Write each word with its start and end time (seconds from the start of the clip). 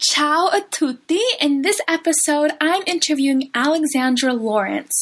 Ciao 0.00 0.46
a 0.52 0.60
tutti! 0.60 1.18
In 1.40 1.62
this 1.62 1.80
episode, 1.88 2.52
I'm 2.60 2.84
interviewing 2.86 3.50
Alexandra 3.52 4.32
Lawrence, 4.32 4.92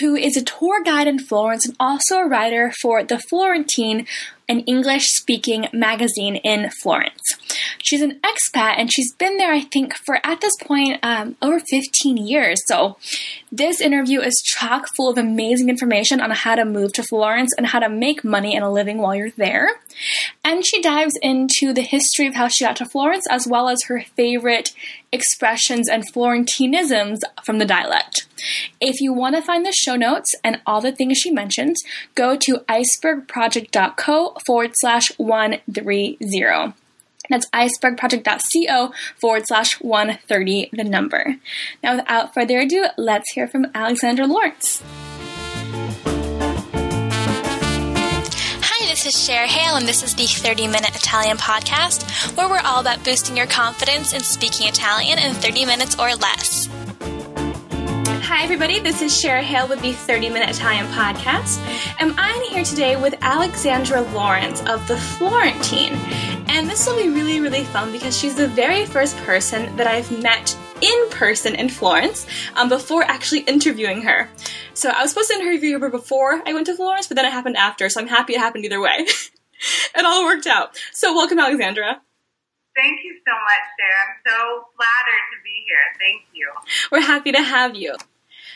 who 0.00 0.16
is 0.16 0.36
a 0.36 0.42
tour 0.42 0.82
guide 0.82 1.06
in 1.06 1.20
Florence 1.20 1.66
and 1.68 1.76
also 1.78 2.16
a 2.16 2.26
writer 2.26 2.72
for 2.82 3.04
The 3.04 3.20
Florentine, 3.30 4.08
an 4.50 4.60
English 4.60 5.06
speaking 5.12 5.68
magazine 5.72 6.34
in 6.36 6.70
Florence. 6.82 7.36
She's 7.78 8.02
an 8.02 8.20
expat 8.20 8.74
and 8.76 8.92
she's 8.92 9.14
been 9.14 9.36
there, 9.36 9.52
I 9.52 9.60
think, 9.60 9.94
for 9.94 10.18
at 10.24 10.40
this 10.40 10.56
point 10.60 10.98
um, 11.04 11.36
over 11.40 11.60
15 11.60 12.16
years. 12.16 12.60
So, 12.66 12.98
this 13.52 13.80
interview 13.80 14.20
is 14.20 14.42
chock 14.44 14.88
full 14.96 15.08
of 15.08 15.18
amazing 15.18 15.68
information 15.68 16.20
on 16.20 16.30
how 16.30 16.56
to 16.56 16.64
move 16.64 16.92
to 16.94 17.02
Florence 17.04 17.52
and 17.56 17.66
how 17.66 17.78
to 17.78 17.88
make 17.88 18.24
money 18.24 18.54
and 18.54 18.64
a 18.64 18.70
living 18.70 18.98
while 18.98 19.14
you're 19.14 19.30
there. 19.30 19.68
And 20.44 20.66
she 20.66 20.82
dives 20.82 21.14
into 21.22 21.72
the 21.72 21.82
history 21.82 22.26
of 22.26 22.34
how 22.34 22.48
she 22.48 22.64
got 22.64 22.76
to 22.76 22.86
Florence 22.86 23.26
as 23.30 23.46
well 23.46 23.68
as 23.68 23.84
her 23.84 24.02
favorite 24.16 24.72
expressions 25.12 25.88
and 25.88 26.04
Florentinisms 26.12 27.20
from 27.44 27.58
the 27.58 27.64
dialect. 27.64 28.26
If 28.80 29.00
you 29.00 29.12
want 29.12 29.36
to 29.36 29.42
find 29.42 29.66
the 29.66 29.72
show 29.72 29.96
notes 29.96 30.34
and 30.42 30.60
all 30.66 30.80
the 30.80 30.92
things 30.92 31.18
she 31.18 31.30
mentions, 31.30 31.82
go 32.14 32.36
to 32.36 32.58
icebergproject.co 32.68 34.36
forward 34.46 34.72
slash 34.74 35.12
130. 35.18 36.74
That's 37.28 37.48
icebergproject.co 37.50 38.92
forward 39.20 39.44
slash 39.46 39.80
130, 39.80 40.70
the 40.72 40.84
number. 40.84 41.36
Now, 41.82 41.96
without 41.96 42.34
further 42.34 42.58
ado, 42.58 42.86
let's 42.98 43.32
hear 43.32 43.46
from 43.46 43.66
Alexandra 43.74 44.26
Lawrence. 44.26 44.82
This 49.02 49.14
is 49.16 49.24
Cher 49.24 49.46
Hale, 49.46 49.76
and 49.76 49.88
this 49.88 50.02
is 50.02 50.14
the 50.14 50.26
30 50.26 50.66
Minute 50.66 50.94
Italian 50.94 51.38
Podcast, 51.38 52.36
where 52.36 52.50
we're 52.50 52.60
all 52.60 52.82
about 52.82 53.02
boosting 53.02 53.34
your 53.34 53.46
confidence 53.46 54.12
in 54.12 54.20
speaking 54.20 54.68
Italian 54.68 55.18
in 55.18 55.32
30 55.32 55.64
minutes 55.64 55.98
or 55.98 56.14
less. 56.16 56.68
Hi, 57.00 58.42
everybody. 58.44 58.78
This 58.78 59.00
is 59.00 59.18
Cher 59.18 59.40
Hale 59.40 59.68
with 59.68 59.80
the 59.80 59.92
30 59.92 60.28
Minute 60.28 60.50
Italian 60.50 60.84
Podcast. 60.88 61.60
And 61.98 62.12
I'm 62.18 62.42
here 62.42 62.62
today 62.62 62.96
with 62.96 63.14
Alexandra 63.22 64.02
Lawrence 64.02 64.60
of 64.66 64.86
The 64.86 64.98
Florentine. 64.98 65.94
And 66.48 66.68
this 66.68 66.86
will 66.86 66.96
be 66.96 67.08
really, 67.08 67.40
really 67.40 67.64
fun 67.64 67.92
because 67.92 68.14
she's 68.14 68.34
the 68.34 68.48
very 68.48 68.84
first 68.84 69.16
person 69.18 69.74
that 69.76 69.86
I've 69.86 70.10
met 70.22 70.54
in 70.82 71.10
person 71.10 71.54
in 71.54 71.68
Florence 71.68 72.26
um, 72.56 72.68
before 72.68 73.02
actually 73.04 73.40
interviewing 73.40 74.02
her. 74.02 74.28
So 74.74 74.90
I 74.90 75.02
was 75.02 75.10
supposed 75.10 75.30
to 75.30 75.36
interview 75.36 75.78
her 75.78 75.90
before 75.90 76.42
I 76.46 76.52
went 76.52 76.66
to 76.66 76.76
Florence, 76.76 77.06
but 77.06 77.16
then 77.16 77.26
it 77.26 77.32
happened 77.32 77.56
after. 77.56 77.88
So 77.88 78.00
I'm 78.00 78.06
happy 78.06 78.34
it 78.34 78.40
happened 78.40 78.64
either 78.64 78.80
way. 78.80 78.96
it 79.94 80.04
all 80.04 80.24
worked 80.24 80.46
out. 80.46 80.78
So 80.92 81.14
welcome, 81.14 81.38
Alexandra. 81.38 82.00
Thank 82.76 83.00
you 83.04 83.18
so 83.26 83.32
much, 83.32 83.64
Sarah. 83.78 83.96
I'm 84.06 84.16
so 84.26 84.64
flattered 84.76 85.26
to 85.32 85.42
be 85.44 85.64
here. 85.66 85.78
Thank 85.98 86.22
you. 86.32 86.50
We're 86.90 87.06
happy 87.06 87.32
to 87.32 87.42
have 87.42 87.74
you. 87.74 87.96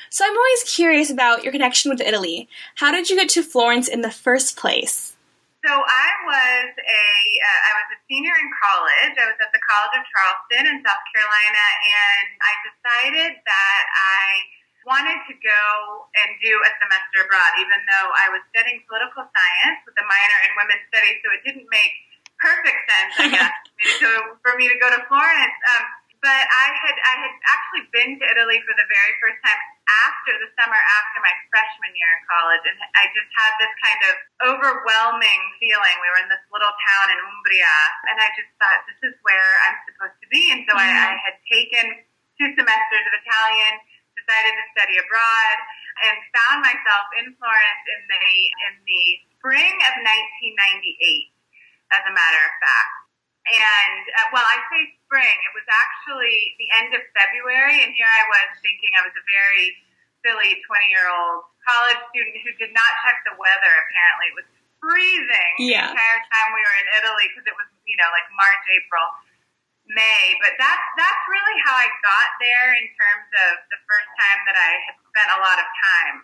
So 0.09 0.25
I'm 0.25 0.37
always 0.37 0.63
curious 0.63 1.11
about 1.11 1.43
your 1.43 1.53
connection 1.53 1.91
with 1.91 2.01
Italy. 2.01 2.49
How 2.77 2.93
did 2.93 3.11
you 3.11 3.17
get 3.17 3.29
to 3.31 3.43
Florence 3.43 3.89
in 3.89 4.03
the 4.03 4.11
first 4.11 4.57
place? 4.57 5.14
So 5.65 5.73
I 5.73 6.09
was 6.29 6.71
a 6.77 7.07
uh, 7.41 7.61
I 7.65 7.73
was 7.81 7.89
a 7.97 7.99
senior 8.05 8.37
in 8.37 8.49
college. 8.53 9.17
I 9.17 9.33
was 9.33 9.41
at 9.41 9.49
the 9.49 9.65
College 9.65 9.97
of 9.97 10.05
Charleston 10.13 10.65
in 10.69 10.77
South 10.85 11.01
Carolina, 11.09 11.65
and 11.89 12.29
I 12.37 12.53
decided 12.69 13.33
that 13.33 13.85
I 13.97 14.25
wanted 14.85 15.25
to 15.25 15.35
go 15.41 15.65
and 16.21 16.37
do 16.45 16.53
a 16.53 16.71
semester 16.85 17.25
abroad, 17.25 17.53
even 17.65 17.81
though 17.89 18.09
I 18.13 18.29
was 18.37 18.45
studying 18.53 18.85
political 18.85 19.25
science 19.25 19.81
with 19.89 19.97
a 19.97 20.05
minor 20.05 20.39
in 20.45 20.53
women's 20.53 20.85
studies. 20.93 21.25
So 21.25 21.33
it 21.33 21.41
didn't 21.49 21.69
make 21.73 21.97
perfect 22.37 22.81
sense, 22.85 23.13
I 23.25 23.27
guess, 23.33 23.57
so 24.05 24.37
for 24.45 24.61
me 24.61 24.69
to 24.69 24.77
go 24.77 24.93
to 24.93 25.01
Florence. 25.09 25.57
Um, 25.81 25.85
but 26.21 26.45
I 26.45 26.67
had 26.77 26.97
I 27.09 27.15
had 27.25 27.35
actually 27.49 27.89
been 27.89 28.21
to 28.21 28.25
Italy 28.37 28.61
for 28.69 28.77
the 28.77 28.85
very 28.85 29.13
first 29.17 29.41
time 29.41 29.61
after 29.85 30.33
the 30.41 30.49
summer 30.57 30.77
after 30.77 31.19
my 31.21 31.35
freshman 31.53 31.93
year 31.93 32.09
in 32.17 32.23
college, 32.25 32.65
and 32.65 32.79
I 32.97 33.09
just 33.13 33.29
had 33.37 33.53
this 33.61 33.75
kind 33.85 34.01
of 34.09 34.15
overwhelming 34.55 35.41
feeling. 35.61 35.95
We 36.01 36.09
were 36.09 36.21
in 36.25 36.31
this 36.33 36.45
little 36.49 36.73
town 36.73 37.07
in 37.13 37.19
Umbria, 37.21 37.77
and 38.13 38.17
I 38.21 38.29
just 38.37 38.51
thought 38.57 38.81
this 38.89 39.01
is 39.13 39.15
where 39.23 39.51
I'm 39.69 39.77
supposed 39.89 40.19
to 40.25 40.29
be. 40.33 40.53
And 40.53 40.65
so 40.65 40.73
mm-hmm. 40.73 40.89
I, 40.89 41.13
I 41.13 41.21
had 41.21 41.37
taken 41.49 41.85
two 42.41 42.51
semesters 42.57 43.05
of 43.05 43.15
Italian, 43.15 43.73
decided 44.17 44.53
to 44.57 44.65
study 44.73 44.97
abroad, 44.99 45.57
and 46.09 46.15
found 46.33 46.59
myself 46.65 47.07
in 47.21 47.37
Florence 47.37 47.85
in 47.87 48.03
the 48.09 48.27
in 48.71 48.75
the 48.89 49.05
spring 49.37 49.75
of 49.85 49.95
1998. 50.01 51.35
As 51.93 52.03
a 52.09 52.15
matter 52.17 52.43
of 52.43 52.55
fact. 52.59 52.95
And 53.45 54.03
uh, 54.09 54.27
well, 54.33 54.43
I 54.43 54.57
say 54.73 54.83
spring. 55.15 55.39
It 55.47 55.55
was 55.55 55.63
actually 55.71 56.59
the 56.59 56.67
end 56.83 56.91
of 56.91 57.03
February, 57.15 57.87
and 57.87 57.95
here 57.95 58.11
I 58.11 58.27
was 58.27 58.59
thinking 58.67 58.91
I 58.99 59.07
was 59.07 59.15
a 59.15 59.23
very 59.31 59.71
silly 60.27 60.59
20 60.67 60.91
year 60.91 61.07
old 61.07 61.47
college 61.63 62.03
student 62.11 62.35
who 62.43 62.51
did 62.59 62.75
not 62.75 62.91
check 63.07 63.23
the 63.23 63.39
weather. 63.39 63.73
Apparently, 63.87 64.35
it 64.35 64.37
was 64.43 64.49
freezing 64.83 65.71
yeah. 65.71 65.87
the 65.87 65.95
entire 65.95 66.21
time 66.35 66.51
we 66.51 66.59
were 66.67 66.79
in 66.83 66.89
Italy 66.99 67.27
because 67.31 67.47
it 67.47 67.55
was 67.55 67.71
you 67.87 67.95
know 67.95 68.11
like 68.11 68.27
March, 68.35 68.65
April, 68.75 69.07
May. 69.87 70.35
But 70.43 70.59
that's 70.59 70.87
that's 70.99 71.23
really 71.31 71.57
how 71.63 71.79
I 71.79 71.87
got 72.03 72.29
there 72.43 72.75
in 72.75 72.91
terms 72.99 73.31
of 73.47 73.63
the 73.71 73.79
first 73.87 74.11
time 74.19 74.41
that 74.51 74.59
I 74.59 74.71
had 74.91 74.99
spent 74.99 75.31
a 75.31 75.39
lot 75.39 75.63
of 75.63 75.69
time 75.95 76.17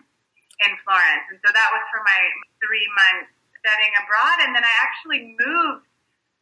in 0.67 0.75
Florence, 0.83 1.31
and 1.31 1.39
so 1.39 1.47
that 1.47 1.69
was 1.71 1.83
for 1.95 2.03
my 2.03 2.19
three 2.59 2.91
months 2.91 3.31
studying 3.63 3.95
abroad, 4.03 4.43
and 4.43 4.51
then 4.51 4.67
I 4.67 4.73
actually 4.83 5.31
moved 5.39 5.87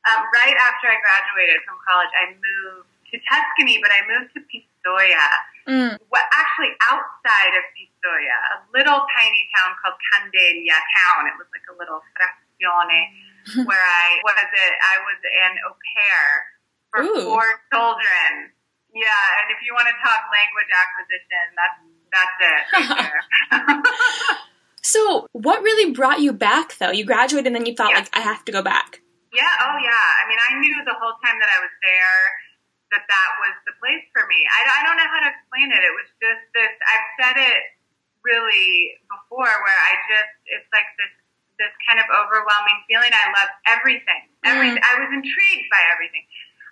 um, 0.07 0.21
right 0.31 0.55
after 0.55 0.87
I 0.87 0.97
graduated 1.03 1.59
from 1.67 1.75
college, 1.83 2.13
I 2.15 2.31
moved 2.31 2.87
to 3.11 3.15
Tuscany, 3.25 3.81
but 3.83 3.91
I 3.91 4.01
moved 4.07 4.31
to 4.37 4.41
Pistoia. 4.47 5.27
Mm. 5.67 5.93
Well, 6.07 6.27
actually, 6.31 6.73
outside 6.87 7.53
of 7.57 7.63
Pistoia, 7.75 8.37
a 8.55 8.57
little 8.71 9.03
tiny 9.11 9.43
town 9.57 9.75
called 9.81 9.97
Candeglia 9.99 10.79
town. 11.03 11.27
It 11.27 11.35
was 11.35 11.49
like 11.51 11.65
a 11.67 11.75
little 11.75 11.99
frazione 12.15 13.01
where 13.67 13.81
I 13.81 14.07
was 14.23 14.39
a, 14.39 14.65
I 14.71 14.95
was 15.03 15.19
an 15.25 15.53
au 15.67 15.73
pair 15.73 16.27
for 16.91 16.99
Ooh. 17.03 17.25
four 17.27 17.45
children. 17.73 18.55
Yeah, 18.93 19.25
and 19.41 19.53
if 19.53 19.61
you 19.61 19.73
want 19.73 19.85
to 19.89 19.97
talk 20.01 20.25
language 20.33 20.71
acquisition, 20.73 21.45
that's 21.53 21.77
that's 22.09 22.37
it. 22.41 22.63
Right 23.51 23.85
so, 24.81 25.27
what 25.33 25.61
really 25.61 25.93
brought 25.93 26.21
you 26.21 26.33
back, 26.33 26.77
though? 26.79 26.91
You 26.91 27.05
graduated 27.05 27.47
and 27.47 27.55
then 27.55 27.65
you 27.65 27.75
thought, 27.75 27.91
yeah. 27.91 27.99
like, 27.99 28.09
I 28.13 28.21
have 28.21 28.43
to 28.45 28.51
go 28.51 28.63
back. 28.63 29.01
Yeah, 29.29 29.53
oh 29.69 29.77
yeah. 29.77 30.07
I 30.19 30.23
mean, 30.25 30.41
I 30.41 30.51
knew 30.57 30.77
the 30.85 30.97
whole 30.97 31.15
time 31.21 31.37
that 31.37 31.51
I 31.53 31.59
was 31.61 31.73
there 31.85 32.21
that 32.91 33.05
that 33.05 33.29
was 33.41 33.55
the 33.69 33.75
place 33.77 34.01
for 34.13 34.25
me. 34.25 34.39
I, 34.41 34.59
I 34.65 34.81
don't 34.85 34.97
know 34.97 35.09
how 35.09 35.21
to 35.21 35.29
explain 35.29 35.69
it. 35.69 35.81
It 35.81 35.93
was 35.93 36.09
just 36.17 36.43
this, 36.57 36.73
I've 36.73 37.09
said 37.21 37.35
it 37.37 37.61
really 38.25 38.97
before 39.07 39.49
where 39.49 39.79
I 39.79 39.93
just, 40.09 40.33
it's 40.49 40.69
like 40.73 40.89
this, 40.97 41.13
this 41.61 41.73
kind 41.85 42.01
of 42.01 42.07
overwhelming 42.09 42.79
feeling. 42.89 43.13
I 43.13 43.25
loved 43.29 43.55
everything. 43.69 44.23
Everything. 44.41 44.81
Mm. 44.81 44.89
I 44.89 44.93
was 45.05 45.09
intrigued 45.13 45.69
by 45.69 45.81
everything. 45.93 46.25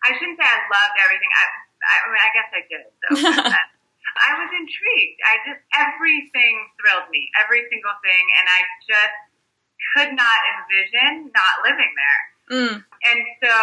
I 0.06 0.16
shouldn't 0.18 0.38
say 0.42 0.48
I 0.48 0.58
loved 0.66 0.98
everything. 1.06 1.30
I, 1.30 1.44
I, 1.86 1.96
I 2.02 2.06
mean, 2.10 2.22
I 2.24 2.32
guess 2.34 2.50
I 2.50 2.62
did. 2.66 2.86
So 2.90 3.08
I 4.18 4.32
was 4.42 4.50
intrigued. 4.58 5.20
I 5.22 5.34
just, 5.46 5.62
everything 5.78 6.54
thrilled 6.82 7.10
me. 7.14 7.30
Every 7.38 7.70
single 7.70 7.94
thing. 8.02 8.24
And 8.42 8.46
I 8.50 8.60
just 8.90 9.18
could 9.94 10.12
not 10.18 10.40
envision 10.58 11.30
not 11.30 11.54
living 11.62 11.94
there. 11.94 12.22
Mm. 12.48 12.80
And 12.80 13.20
so 13.44 13.56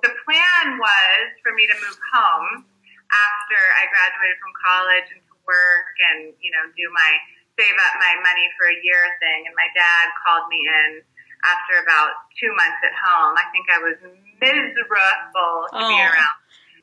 the 0.00 0.12
plan 0.24 0.64
was 0.80 1.24
for 1.44 1.52
me 1.52 1.68
to 1.68 1.76
move 1.84 1.98
home 2.12 2.64
after 3.10 3.60
I 3.76 3.84
graduated 3.90 4.36
from 4.40 4.52
college 4.56 5.08
and 5.12 5.22
to 5.28 5.34
work 5.44 5.92
and, 6.12 6.32
you 6.40 6.50
know, 6.52 6.64
do 6.72 6.88
my 6.88 7.10
save 7.58 7.76
up 7.76 7.94
my 8.00 8.14
money 8.24 8.48
for 8.56 8.72
a 8.72 8.76
year 8.80 9.02
thing. 9.20 9.44
And 9.44 9.52
my 9.52 9.68
dad 9.76 10.04
called 10.24 10.48
me 10.48 10.64
in 10.64 11.04
after 11.44 11.84
about 11.84 12.28
two 12.40 12.52
months 12.56 12.80
at 12.80 12.96
home. 12.96 13.36
I 13.36 13.44
think 13.52 13.68
I 13.68 13.78
was 13.80 13.98
miserable 14.40 15.68
to 15.72 15.80
oh. 15.80 15.88
be 15.88 15.98
around 16.00 16.36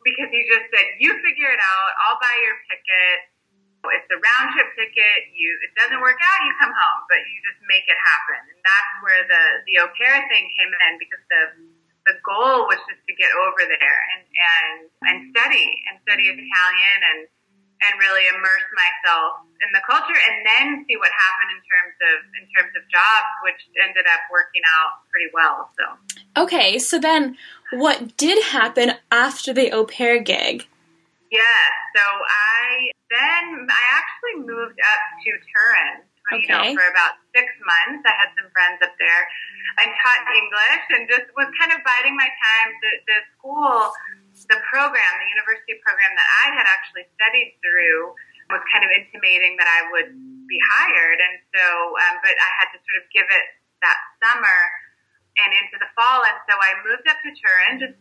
because 0.05 0.29
he 0.29 0.45
just 0.45 0.69
said, 0.69 0.85
"You 1.01 1.13
figure 1.25 1.49
it 1.49 1.61
out. 1.61 1.89
I'll 2.05 2.21
buy 2.21 2.35
your 2.45 2.57
ticket. 2.69 3.17
It's 3.93 4.09
a 4.11 4.19
round 4.19 4.53
trip 4.53 4.69
ticket. 4.75 5.31
You 5.33 5.49
it 5.63 5.71
doesn't 5.77 5.99
work 5.99 6.19
out, 6.19 6.37
you 6.45 6.53
come 6.59 6.73
home, 6.73 7.01
but 7.07 7.19
you 7.23 7.37
just 7.47 7.61
make 7.67 7.85
it 7.87 7.99
happen." 7.99 8.39
And 8.51 8.59
that's 8.63 8.93
where 9.03 9.23
the 9.27 9.43
the 9.67 9.73
au 9.83 9.87
pair 9.95 10.15
thing 10.27 10.45
came 10.55 10.71
in 10.71 10.91
because 10.99 11.23
the 11.31 11.43
the 12.07 12.15
goal 12.23 12.67
was 12.71 12.79
just 12.87 13.03
to 13.03 13.13
get 13.19 13.31
over 13.35 13.63
there 13.67 13.99
and 14.15 14.23
and 14.23 14.77
and 15.11 15.17
study 15.35 15.67
and 15.91 15.99
study 16.07 16.31
Italian 16.31 16.99
and 17.03 17.19
and 17.81 17.93
really 17.99 18.25
immerse 18.33 18.67
myself 18.73 19.45
in 19.61 19.69
the 19.73 19.81
culture 19.85 20.17
and 20.17 20.35
then 20.45 20.85
see 20.87 20.97
what 20.97 21.11
happened 21.13 21.51
in 21.53 21.61
terms 21.67 21.95
of 22.09 22.17
in 22.41 22.45
terms 22.49 22.73
of 22.73 22.81
jobs 22.89 23.31
which 23.43 23.61
ended 23.83 24.05
up 24.07 24.21
working 24.31 24.61
out 24.79 25.05
pretty 25.11 25.29
well 25.33 25.69
so 25.77 25.85
okay 26.41 26.79
so 26.79 26.97
then 26.97 27.37
what 27.73 28.17
did 28.17 28.41
happen 28.45 28.93
after 29.11 29.53
the 29.53 29.71
au 29.71 29.85
pair 29.85 30.19
gig 30.19 30.65
yeah 31.31 31.65
so 31.95 32.03
i 32.03 32.91
then 33.09 33.67
i 33.67 33.83
actually 33.95 34.47
moved 34.47 34.79
up 34.79 35.03
to 35.23 35.29
turin 35.47 36.07
okay. 36.33 36.43
you 36.43 36.47
know 36.47 36.65
for 36.75 36.87
about 36.91 37.19
six 37.31 37.47
months. 37.61 38.01
I 38.01 38.13
had 38.17 38.33
some 38.33 38.49
friends 38.49 38.81
up 38.81 38.91
there. 38.97 39.21
I 39.77 39.85
taught 40.01 40.21
English 40.25 40.85
and 40.97 41.03
just 41.05 41.29
was 41.37 41.47
kind 41.61 41.69
of 41.69 41.85
biding 41.85 42.17
my 42.17 42.25
time. 42.25 42.69
The, 42.81 42.91
the 43.05 43.17
school 43.37 43.93
the 44.45 44.61
program, 44.69 45.11
the 45.17 45.29
university 45.33 45.81
program 45.81 46.13
that 46.13 46.29
I 46.45 46.53
had 46.53 46.69
actually 46.69 47.09
studied 47.17 47.57
through, 47.65 48.13
was 48.53 48.61
kind 48.69 48.85
of 48.85 48.93
intimating 48.93 49.57
that 49.57 49.65
I 49.65 49.89
would 49.91 50.13
be 50.45 50.59
hired, 50.77 51.19
and 51.19 51.35
so, 51.51 51.65
um, 52.07 52.15
but 52.21 52.31
I 52.37 52.49
had 52.61 52.69
to 52.71 52.79
sort 52.85 53.01
of 53.01 53.05
give 53.11 53.27
it 53.27 53.45
that 53.81 53.97
summer 54.23 54.59
and 55.41 55.49
into 55.57 55.81
the 55.81 55.89
fall, 55.97 56.21
and 56.21 56.37
so 56.45 56.53
I 56.53 56.69
moved 56.85 57.09
up 57.09 57.17
to 57.25 57.29
Turin 57.33 57.81
just 57.81 57.97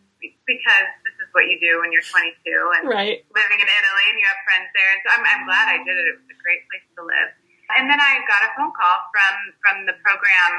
because 0.48 0.88
this 1.04 1.16
is 1.22 1.28
what 1.36 1.46
you 1.46 1.60
do 1.60 1.78
when 1.84 1.92
you're 1.92 2.04
22 2.04 2.32
and 2.80 2.88
right. 2.88 3.22
living 3.34 3.58
in 3.60 3.68
Italy 3.68 4.04
and 4.10 4.16
you 4.18 4.26
have 4.26 4.40
friends 4.46 4.68
there. 4.72 4.90
And 4.96 5.00
so 5.04 5.08
I'm, 5.14 5.24
I'm 5.26 5.44
glad 5.44 5.66
I 5.68 5.78
did 5.84 5.94
it. 5.94 6.06
It 6.10 6.16
was 6.22 6.28
a 6.32 6.38
great 6.40 6.62
place 6.70 6.86
to 6.96 7.02
live. 7.04 7.30
And 7.74 7.90
then 7.90 7.98
I 7.98 8.22
got 8.30 8.46
a 8.46 8.50
phone 8.54 8.70
call 8.70 8.96
from 9.10 9.34
from 9.58 9.76
the 9.90 9.98
program 10.06 10.52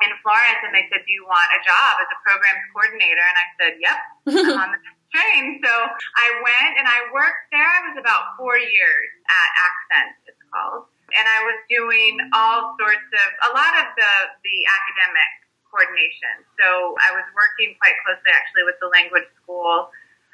in 0.00 0.10
Florence, 0.22 0.62
and 0.62 0.72
they 0.72 0.86
said, 0.86 1.02
"Do 1.02 1.10
you 1.10 1.26
want 1.26 1.50
a 1.50 1.60
job 1.66 1.98
as 1.98 2.06
a 2.06 2.18
programs 2.22 2.62
coordinator?" 2.70 3.24
And 3.26 3.38
I 3.38 3.46
said, 3.58 3.72
"Yep, 3.82 3.98
I'm 4.46 4.62
on 4.62 4.70
the 4.78 4.80
train." 5.14 5.58
So 5.58 5.72
I 5.74 6.26
went 6.38 6.78
and 6.78 6.86
I 6.86 7.10
worked 7.10 7.50
there. 7.50 7.66
I 7.66 7.90
was 7.90 7.98
about 7.98 8.38
four 8.38 8.54
years 8.56 9.10
at 9.26 9.48
Accent, 9.58 10.10
it's 10.30 10.44
called, 10.54 10.86
and 11.18 11.26
I 11.26 11.38
was 11.50 11.58
doing 11.66 12.14
all 12.30 12.78
sorts 12.78 13.10
of 13.10 13.28
a 13.42 13.58
lot 13.58 13.74
of 13.82 13.86
the 13.98 14.12
the 14.46 14.56
academic 14.70 15.30
coordination. 15.70 16.44
So 16.58 16.98
I 16.98 17.14
was 17.14 17.24
working 17.32 17.78
quite 17.78 17.96
closely 18.04 18.30
actually 18.34 18.66
with 18.66 18.76
the 18.82 18.90
language 18.90 19.26
school. 19.42 19.88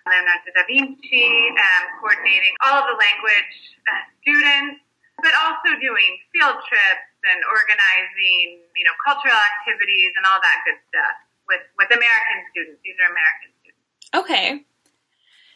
Leonardo 0.06 0.54
da 0.54 0.62
Vinci, 0.70 1.26
um, 1.50 1.84
coordinating 1.98 2.54
all 2.62 2.78
of 2.78 2.86
the 2.86 2.94
language 2.94 3.54
uh, 3.90 4.06
students, 4.22 4.78
but 5.18 5.34
also 5.42 5.74
doing 5.82 6.14
field 6.30 6.62
trips 6.70 7.10
and 7.26 7.42
organizing, 7.50 8.62
you 8.70 8.84
know, 8.86 8.94
cultural 9.02 9.34
activities 9.34 10.14
and 10.14 10.22
all 10.22 10.38
that 10.38 10.62
good 10.62 10.78
stuff 10.88 11.16
with, 11.50 11.64
with 11.74 11.90
American 11.90 12.38
students. 12.54 12.78
These 12.86 12.94
are 13.02 13.10
American 13.10 13.50
students. 13.58 13.82
Okay. 14.14 14.46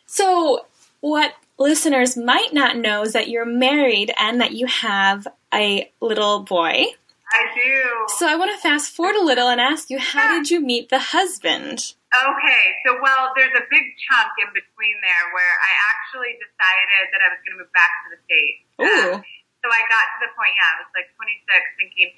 So, 0.06 0.66
what 1.00 1.34
listeners 1.58 2.16
might 2.16 2.52
not 2.52 2.76
know 2.76 3.02
is 3.02 3.12
that 3.12 3.28
you're 3.28 3.46
married 3.46 4.12
and 4.18 4.40
that 4.40 4.52
you 4.52 4.66
have 4.66 5.28
a 5.54 5.92
little 6.00 6.40
boy. 6.40 6.86
I 7.30 7.46
do. 7.54 7.78
So 8.18 8.26
I 8.26 8.34
want 8.34 8.50
to 8.50 8.58
fast 8.58 8.90
forward 8.90 9.14
a 9.14 9.22
little 9.22 9.48
and 9.48 9.60
ask 9.60 9.88
you, 9.90 9.98
how 9.98 10.34
did 10.34 10.50
you 10.50 10.60
meet 10.60 10.90
the 10.90 10.98
husband? 10.98 11.94
Okay, 12.10 12.62
so 12.82 12.98
well, 12.98 13.30
there's 13.38 13.54
a 13.54 13.62
big 13.70 13.86
chunk 14.02 14.34
in 14.42 14.50
between 14.50 14.98
there 14.98 15.24
where 15.30 15.54
I 15.62 15.72
actually 15.94 16.34
decided 16.42 17.06
that 17.14 17.20
I 17.22 17.28
was 17.30 17.38
going 17.46 17.54
to 17.54 17.60
move 17.62 17.70
back 17.70 17.92
to 18.02 18.06
the 18.10 18.20
States. 18.26 18.60
Ooh. 18.82 19.14
Um, 19.14 19.22
so 19.62 19.66
I 19.70 19.82
got 19.86 20.04
to 20.18 20.18
the 20.26 20.30
point, 20.34 20.58
yeah, 20.58 20.74
I 20.74 20.76
was 20.82 20.90
like 20.96 21.06
26, 21.14 21.46
thinking, 21.78 22.10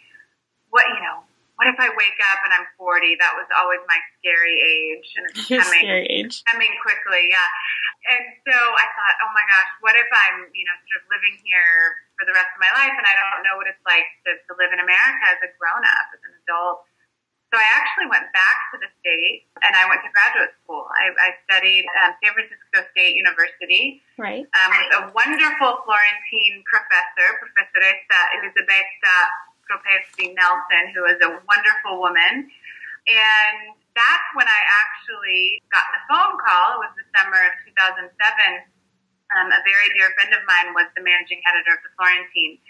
what, 0.72 0.88
you 0.88 1.02
know, 1.04 1.28
what 1.60 1.68
if 1.68 1.76
I 1.78 1.92
wake 1.94 2.18
up 2.32 2.40
and 2.48 2.52
I'm 2.56 2.66
40? 2.80 3.16
That 3.20 3.36
was 3.36 3.46
always 3.54 3.80
my 3.86 4.00
scary 4.18 4.56
age. 4.56 5.06
And 5.20 5.22
it's 5.30 5.46
Your 5.52 5.60
coming, 5.62 5.84
scary 5.84 6.06
age. 6.08 6.42
coming 6.48 6.72
quickly, 6.80 7.28
yeah. 7.28 7.50
And 8.10 8.24
so 8.48 8.56
I 8.56 8.86
thought, 8.98 9.14
oh 9.22 9.30
my 9.30 9.44
gosh, 9.46 9.70
what 9.84 9.94
if 9.94 10.10
I'm, 10.10 10.50
you 10.50 10.64
know, 10.66 10.74
sort 10.90 11.04
of 11.04 11.06
living 11.12 11.38
here 11.46 12.02
for 12.18 12.26
the 12.26 12.34
rest 12.34 12.50
of 12.50 12.58
my 12.58 12.72
life 12.74 12.94
and 12.98 13.06
I 13.06 13.14
don't 13.14 13.46
know 13.46 13.54
what 13.60 13.70
it's 13.70 13.82
like 13.86 14.08
to, 14.26 14.34
to 14.34 14.52
live 14.58 14.74
in 14.74 14.82
America 14.82 15.24
as 15.30 15.38
a 15.46 15.50
grown 15.60 15.86
up, 15.86 16.06
as 16.10 16.18
an 16.26 16.34
adult. 16.42 16.82
So 17.52 17.60
I 17.60 17.68
actually 17.78 18.08
went 18.08 18.26
back 18.32 18.56
to 18.72 18.80
the 18.80 18.88
States 19.04 19.44
and 19.60 19.76
I 19.76 19.84
went 19.86 20.00
to 20.02 20.10
graduate 20.10 20.56
school. 20.64 20.88
I, 20.88 21.12
I 21.20 21.28
studied 21.46 21.84
at 22.00 22.16
San 22.24 22.32
Francisco 22.32 22.80
State 22.96 23.12
University 23.14 24.00
Right. 24.16 24.48
um, 24.56 24.70
with 24.72 24.92
a 24.98 25.02
wonderful 25.12 25.84
Florentine 25.84 26.64
professor, 26.64 27.28
Professoressa 27.44 28.18
Elisabetta 28.40 29.16
Scopesti 29.64 30.34
Nelson, 30.34 30.92
who 30.94 31.04
is 31.06 31.18
a 31.22 31.30
wonderful 31.44 32.00
woman. 32.00 32.50
And 33.08 33.56
that's 33.94 34.28
when 34.34 34.46
I 34.46 34.60
actually 34.84 35.62
got 35.72 35.84
the 35.92 36.02
phone 36.08 36.38
call. 36.38 36.78
It 36.80 36.90
was 36.90 36.94
the 36.96 37.06
summer 37.18 37.40
of 37.40 37.52
2007. 37.66 38.12
Um, 39.32 39.48
a 39.48 39.60
very 39.64 39.88
dear 39.96 40.12
friend 40.14 40.32
of 40.36 40.44
mine 40.44 40.76
was 40.76 40.86
the 40.94 41.02
managing 41.02 41.40
editor 41.48 41.72
of 41.76 41.82
the 41.82 41.92
Florentine, 41.96 42.60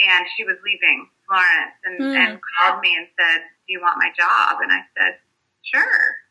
and 0.00 0.22
she 0.38 0.44
was 0.46 0.54
leaving 0.62 1.10
Florence 1.26 1.76
and, 1.84 1.96
Hmm. 1.98 2.14
and 2.14 2.32
called 2.40 2.80
me 2.80 2.94
and 2.96 3.08
said, 3.18 3.42
"Do 3.66 3.74
you 3.74 3.80
want 3.82 3.98
my 3.98 4.10
job?" 4.14 4.62
And 4.62 4.70
I 4.70 4.86
said, 4.96 5.18
"Sure." 5.66 6.21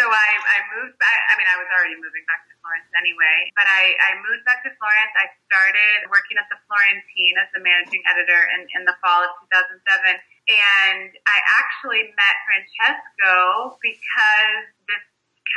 So 0.00 0.08
I, 0.08 0.32
I 0.32 0.58
moved 0.80 0.96
back. 0.96 1.20
I 1.28 1.36
mean, 1.36 1.44
I 1.44 1.60
was 1.60 1.68
already 1.76 1.92
moving 2.00 2.24
back 2.24 2.48
to 2.48 2.56
Florence 2.64 2.88
anyway, 2.96 3.52
but 3.52 3.68
I, 3.68 3.92
I 4.00 4.16
moved 4.24 4.48
back 4.48 4.64
to 4.64 4.72
Florence. 4.80 5.12
I 5.12 5.28
started 5.44 6.08
working 6.08 6.40
at 6.40 6.48
the 6.48 6.56
Florentine 6.64 7.36
as 7.36 7.52
the 7.52 7.60
managing 7.60 8.00
editor 8.08 8.48
in, 8.56 8.64
in 8.80 8.88
the 8.88 8.96
fall 9.04 9.20
of 9.20 9.36
2007. 9.52 9.76
And 9.76 11.12
I 11.12 11.38
actually 11.60 12.16
met 12.16 12.34
Francesco 12.48 13.76
because 13.84 14.72
this 14.88 15.04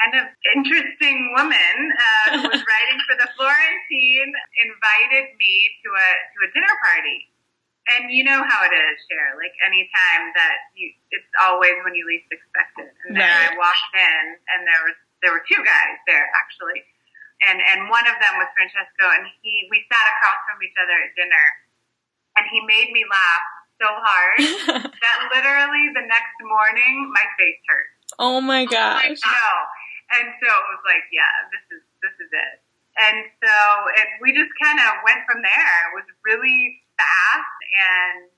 kind 0.03 0.13
of 0.19 0.25
interesting 0.59 1.31
woman 1.39 1.95
uh, 1.95 2.43
who 2.43 2.51
was 2.51 2.59
writing 2.67 2.99
for 3.07 3.15
the 3.15 3.31
Florentine 3.39 4.31
invited 4.59 5.39
me 5.39 5.71
to 5.87 5.87
a 5.87 6.09
to 6.35 6.37
a 6.43 6.49
dinner 6.51 6.75
party. 6.83 7.31
And 7.83 8.07
you 8.07 8.23
know 8.23 8.39
how 8.39 8.63
it 8.63 8.71
is, 8.71 8.95
Cher. 9.11 9.35
Like 9.35 9.51
anytime 9.59 10.31
that 10.39 10.71
you, 10.71 10.95
it's 11.11 11.27
always 11.43 11.75
when 11.83 11.91
you 11.99 12.07
least 12.07 12.31
expect 12.31 12.79
it. 12.79 12.91
And 13.11 13.19
there 13.19 13.27
I 13.27 13.51
walked 13.59 13.91
in, 13.91 14.23
and 14.55 14.63
there 14.63 14.83
was 14.87 14.97
there 15.19 15.31
were 15.35 15.43
two 15.43 15.59
guys 15.59 15.99
there 16.07 16.27
actually, 16.31 16.79
and 17.43 17.59
and 17.59 17.91
one 17.91 18.07
of 18.07 18.15
them 18.23 18.39
was 18.39 18.47
Francesco, 18.55 19.03
and 19.19 19.27
he 19.43 19.67
we 19.67 19.83
sat 19.91 20.05
across 20.15 20.39
from 20.47 20.63
each 20.63 20.75
other 20.79 20.95
at 20.95 21.11
dinner, 21.19 21.45
and 22.39 22.47
he 22.47 22.63
made 22.63 22.95
me 22.95 23.03
laugh 23.03 23.45
so 23.83 23.89
hard 23.91 24.39
that 25.03 25.17
literally 25.35 25.91
the 25.91 26.07
next 26.07 26.37
morning 26.39 27.11
my 27.11 27.25
face 27.35 27.59
hurt. 27.67 27.89
oh 28.19 28.39
my 28.39 28.63
gosh. 28.63 29.19
No. 29.19 29.47
And 30.13 30.29
so 30.39 30.45
it 30.45 30.67
was 30.69 30.83
like, 30.85 31.09
yeah, 31.09 31.33
this 31.49 31.65
is 31.73 31.83
this 31.99 32.15
is 32.21 32.31
it. 32.31 32.53
And 32.93 33.25
so 33.41 33.55
it, 33.97 34.07
we 34.21 34.29
just 34.29 34.53
kind 34.61 34.77
of 34.77 35.01
went 35.01 35.25
from 35.25 35.41
there. 35.41 35.75
It 35.89 35.93
was 35.97 36.07
really 36.21 36.82
fast 36.97 37.57
and 37.73 38.29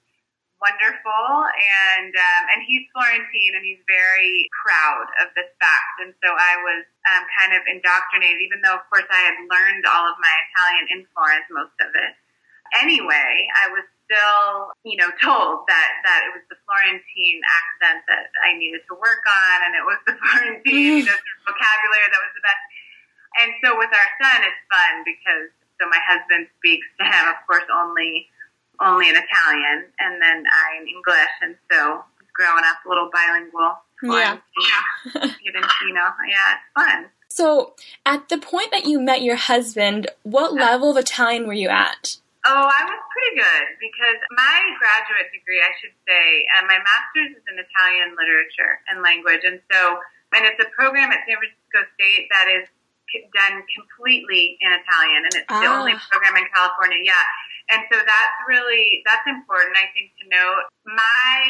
wonderful, 0.65 1.25
and 1.45 2.11
um, 2.13 2.43
and 2.55 2.59
he's 2.65 2.87
Florentine, 2.95 3.53
and 3.53 3.63
he's 3.63 3.83
very 3.85 4.49
proud 4.65 5.07
of 5.21 5.29
this 5.35 5.49
fact. 5.61 5.95
And 6.01 6.11
so 6.23 6.33
I 6.33 6.53
was 6.63 6.83
um, 7.11 7.23
kind 7.37 7.51
of 7.53 7.61
indoctrinated, 7.67 8.41
even 8.41 8.63
though 8.63 8.79
of 8.79 8.85
course 8.89 9.07
I 9.07 9.21
had 9.29 9.37
learned 9.45 9.85
all 9.85 10.09
of 10.09 10.17
my 10.17 10.35
Italian 10.49 10.85
in 10.95 10.99
Florence, 11.13 11.47
most 11.51 11.75
of 11.83 11.91
it. 11.93 12.13
Anyway, 12.81 13.45
I 13.61 13.69
was 13.69 13.85
still, 14.05 14.73
you 14.81 14.97
know, 14.97 15.09
told 15.21 15.69
that 15.69 15.91
that 16.05 16.19
it 16.29 16.31
was 16.33 16.45
the 16.49 16.57
Florentine 16.65 17.39
accent 17.45 18.05
that 18.09 18.33
I 18.41 18.57
needed 18.57 18.81
to 18.89 18.95
work 18.97 19.23
on, 19.25 19.57
and 19.69 19.73
it 19.77 19.85
was 19.85 19.99
the 20.09 20.15
Florentine, 20.21 21.05
you 21.05 21.07
know, 21.09 21.19
vocabulary 21.45 22.09
that 22.09 22.23
was 22.25 22.33
the 22.33 22.45
best. 22.45 22.63
And 23.35 23.49
so 23.59 23.75
with 23.75 23.91
our 23.91 24.09
son, 24.23 24.47
it's 24.47 24.63
fun 24.71 25.03
because 25.03 25.51
so 25.75 25.91
my 25.91 25.99
husband 26.07 26.47
speaks 26.55 26.87
to 26.99 27.03
him, 27.03 27.23
of 27.27 27.35
course, 27.43 27.67
only 27.67 28.31
only 28.81 29.09
in 29.09 29.15
Italian, 29.15 29.85
and 29.99 30.21
then 30.21 30.43
I 30.45 30.81
in 30.81 30.87
English, 30.87 31.33
and 31.41 31.55
so 31.71 32.03
growing 32.33 32.63
up 32.65 32.83
a 32.85 32.89
little 32.89 33.09
bilingual. 33.11 33.77
Yeah. 34.03 34.37
Yeah. 34.59 35.31
Florentino. 35.55 36.03
Yeah, 36.27 36.55
it's 36.55 36.69
fun. 36.75 37.05
So, 37.29 37.73
at 38.05 38.29
the 38.29 38.37
point 38.37 38.71
that 38.71 38.85
you 38.85 38.99
met 38.99 39.21
your 39.21 39.35
husband, 39.35 40.07
what 40.23 40.53
level 40.53 40.91
of 40.91 40.97
Italian 40.97 41.47
were 41.47 41.57
you 41.57 41.69
at? 41.69 42.17
Oh, 42.45 42.69
I 42.69 42.81
was 42.85 43.01
pretty 43.09 43.41
good 43.41 43.65
because 43.81 44.19
my 44.37 44.57
graduate 44.77 45.33
degree, 45.33 45.59
I 45.59 45.73
should 45.81 45.95
say, 46.05 46.45
uh, 46.55 46.63
my 46.69 46.77
master's 46.77 47.35
is 47.35 47.43
in 47.49 47.57
Italian 47.57 48.13
literature 48.13 48.79
and 48.87 49.01
language, 49.01 49.41
and 49.43 49.59
so 49.71 49.99
and 50.35 50.43
it's 50.43 50.59
a 50.59 50.67
program 50.75 51.15
at 51.15 51.23
San 51.23 51.39
Francisco 51.39 51.87
State 51.95 52.27
that 52.27 52.51
is 52.51 52.67
done 53.33 53.63
completely 53.73 54.57
in 54.59 54.69
Italian, 54.71 55.25
and 55.25 55.33
it's 55.35 55.47
the 55.47 55.67
Ah. 55.67 55.79
only 55.79 55.93
program 56.09 56.35
in 56.37 56.47
California. 56.53 56.99
Yeah, 57.03 57.21
and 57.69 57.85
so 57.91 57.97
that's 57.99 58.37
really 58.47 59.01
that's 59.05 59.25
important, 59.27 59.77
I 59.77 59.87
think, 59.93 60.11
to 60.21 60.25
note. 60.29 60.65
My 60.85 61.41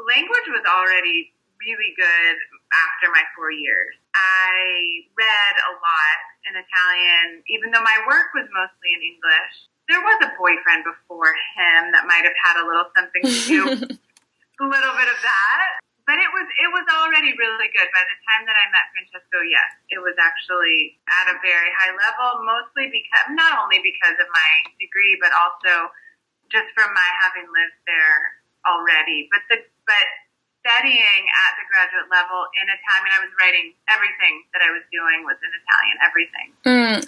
language 0.00 0.48
was 0.48 0.64
already 0.66 1.32
really 1.60 1.92
good 1.96 2.36
after 2.72 3.12
my 3.12 3.22
four 3.36 3.50
years. 3.52 3.94
I 4.14 5.04
read 5.16 5.54
a 5.68 5.72
lot 5.76 6.18
in 6.48 6.56
Italian, 6.56 7.42
even 7.48 7.70
though 7.70 7.82
my 7.84 7.98
work 8.08 8.32
was 8.34 8.48
mostly 8.52 8.90
in 8.96 9.02
English. 9.02 9.54
There 9.88 10.00
was 10.00 10.18
a 10.24 10.32
boyfriend 10.38 10.84
before 10.84 11.34
him 11.56 11.92
that 11.92 12.06
might 12.06 12.24
have 12.24 12.38
had 12.42 12.56
a 12.62 12.64
little 12.66 12.86
something 12.96 13.22
to 13.22 13.40
do, 13.46 13.60
a 14.60 14.64
little 14.64 14.94
bit 14.96 15.08
of 15.10 15.18
that. 15.20 15.68
But 16.10 16.18
it 16.18 16.26
was 16.34 16.42
it 16.58 16.70
was 16.74 16.82
already 16.90 17.38
really 17.38 17.70
good. 17.70 17.86
By 17.94 18.02
the 18.02 18.18
time 18.26 18.42
that 18.50 18.58
I 18.58 18.66
met 18.74 18.90
Francesco, 18.90 19.46
yes, 19.46 19.70
it 19.94 20.02
was 20.02 20.18
actually 20.18 20.98
at 21.06 21.30
a 21.30 21.38
very 21.38 21.70
high 21.78 21.94
level, 21.94 22.42
mostly 22.42 22.90
because 22.90 23.30
not 23.38 23.54
only 23.62 23.78
because 23.78 24.18
of 24.18 24.26
my 24.26 24.50
degree, 24.82 25.14
but 25.22 25.30
also 25.30 25.86
just 26.50 26.66
from 26.74 26.90
my 26.98 27.08
having 27.22 27.46
lived 27.46 27.78
there 27.86 28.42
already. 28.66 29.30
But 29.30 29.46
the 29.54 29.62
but 29.86 30.06
studying 30.66 31.22
at 31.46 31.52
the 31.62 31.64
graduate 31.70 32.10
level 32.10 32.50
in 32.58 32.66
Italian, 32.66 32.90
I 32.90 33.02
mean, 33.06 33.14
I 33.14 33.20
was 33.22 33.34
writing 33.38 33.66
everything 33.94 34.34
that 34.50 34.66
I 34.66 34.74
was 34.74 34.82
doing 34.90 35.22
was 35.22 35.38
in 35.38 35.50
Italian, 35.62 35.96
everything. 36.02 36.48
Mm, 36.66 36.98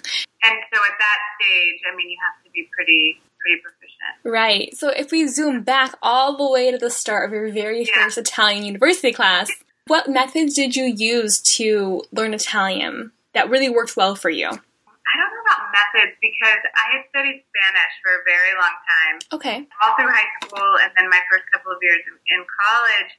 And 0.47 0.55
so 0.71 0.79
at 0.79 0.95
that 0.95 1.19
stage, 1.35 1.83
I 1.83 1.91
mean, 1.91 2.07
you 2.07 2.19
have 2.23 2.39
to 2.47 2.49
be 2.55 2.71
pretty 2.71 3.19
pretty 3.43 3.61
proficient. 3.61 4.13
right. 4.23 4.75
So, 4.75 4.89
if 4.89 5.11
we 5.11 5.27
zoom 5.27 5.61
back 5.63 5.95
all 6.01 6.37
the 6.37 6.49
way 6.49 6.71
to 6.71 6.77
the 6.77 6.89
start 6.89 7.27
of 7.27 7.33
your 7.33 7.51
very 7.51 7.83
Yeah. 7.83 8.03
first 8.05 8.17
Italian 8.17 8.63
university 8.65 9.11
class, 9.11 9.51
what 9.87 10.07
methods 10.07 10.55
did 10.55 10.75
you 10.75 10.85
use 10.85 11.41
to 11.59 12.03
learn 12.11 12.33
Italian? 12.33 13.11
that 13.33 13.49
really 13.49 13.65
worked 13.67 13.97
well 13.97 14.13
for 14.13 14.29
you? 14.29 14.45
I 14.45 15.13
don't 15.17 15.31
know 15.33 15.41
about 15.41 15.73
methods 15.73 16.13
because 16.21 16.61
I 16.69 16.85
had 16.93 17.01
studied 17.09 17.41
Spanish 17.49 17.93
for 18.05 18.13
a 18.13 18.21
very 18.29 18.53
long 18.61 18.77
time. 18.85 19.15
Okay. 19.33 19.57
All 19.81 19.97
through 19.97 20.13
high 20.13 20.29
school 20.45 20.77
and 20.85 20.93
then 20.93 21.09
my 21.09 21.17
first 21.33 21.49
couple 21.49 21.73
of 21.73 21.81
years 21.81 21.97
in, 22.05 22.45
college. 22.45 23.11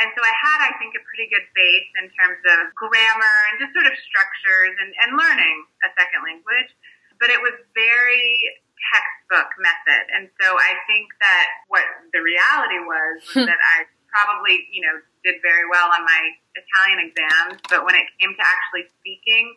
And 0.00 0.08
so 0.16 0.24
I 0.24 0.32
had, 0.32 0.58
I 0.64 0.72
think, 0.80 0.96
a 0.96 1.02
pretty 1.04 1.28
good 1.28 1.44
base 1.52 1.88
in 2.00 2.08
terms 2.16 2.40
of 2.40 2.72
grammar 2.72 3.36
and 3.52 3.60
just 3.60 3.76
sort 3.76 3.84
of 3.84 3.92
structures 4.00 4.72
and, 4.80 4.96
and 5.04 5.20
learning 5.20 5.56
a 5.84 5.92
second 5.92 6.24
language. 6.24 6.72
But 7.20 7.28
it 7.28 7.44
was 7.44 7.59
textbook 9.30 9.50
method. 9.58 10.04
And 10.14 10.28
so 10.40 10.58
I 10.58 10.74
think 10.86 11.06
that 11.20 11.46
what 11.68 11.82
the 12.12 12.20
reality 12.20 12.82
was, 12.82 13.22
was 13.34 13.46
that 13.46 13.62
I 13.62 13.86
probably, 14.10 14.66
you 14.74 14.82
know, 14.82 14.98
did 15.22 15.38
very 15.42 15.68
well 15.70 15.86
on 15.94 16.02
my 16.02 16.22
Italian 16.58 17.06
exams. 17.06 17.62
But 17.70 17.86
when 17.86 17.94
it 17.94 18.06
came 18.18 18.34
to 18.34 18.42
actually 18.42 18.90
speaking, 18.98 19.54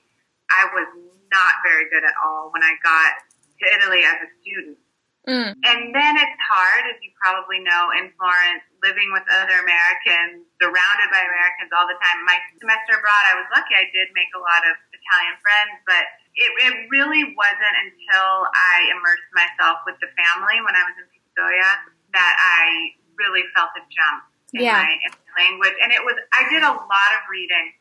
I 0.53 0.69
was 0.69 0.87
not 1.33 1.65
very 1.65 1.89
good 1.89 2.05
at 2.05 2.13
all 2.21 2.53
when 2.53 2.61
I 2.61 2.77
got 2.85 3.17
to 3.33 3.65
Italy 3.81 4.05
as 4.05 4.17
a 4.21 4.29
student. 4.41 4.77
Mm. 5.23 5.55
And 5.55 5.79
then 5.95 6.13
it's 6.19 6.39
hard, 6.51 6.83
as 6.91 6.99
you 6.99 7.15
probably 7.15 7.63
know, 7.63 7.95
in 7.95 8.11
Florence, 8.19 8.67
living 8.83 9.07
with 9.15 9.23
other 9.31 9.55
Americans, 9.63 10.43
surrounded 10.59 11.09
by 11.15 11.23
Americans 11.23 11.71
all 11.71 11.87
the 11.87 11.95
time. 11.95 12.27
My 12.27 12.35
semester 12.59 12.99
abroad, 12.99 13.23
I 13.31 13.39
was 13.39 13.47
lucky. 13.55 13.71
I 13.71 13.87
did 13.95 14.11
make 14.11 14.27
a 14.35 14.43
lot 14.43 14.67
of 14.67 14.75
Italian 14.91 15.39
friends, 15.39 15.79
but 15.87 16.03
it, 16.35 16.51
it 16.65 16.75
really 16.89 17.23
wasn't 17.37 17.75
until 17.85 18.29
I 18.49 18.75
immersed 18.89 19.29
myself 19.37 19.85
with 19.85 19.97
the 20.01 20.09
family 20.17 20.57
when 20.65 20.73
I 20.73 20.83
was 20.89 20.95
in 20.97 21.07
Pistoia 21.13 21.69
that 22.17 22.33
I 22.37 22.93
really 23.17 23.45
felt 23.53 23.69
a 23.77 23.83
jump 23.93 24.25
in, 24.57 24.65
Yeah. 24.65 24.81
my, 24.81 24.93
in 24.97 25.11
my 25.13 25.31
language. 25.37 25.77
And 25.81 25.93
it 25.93 26.01
was, 26.01 26.17
I 26.33 26.49
did 26.49 26.65
a 26.65 26.73
lot 26.73 27.11
of 27.17 27.21
reading. 27.29 27.73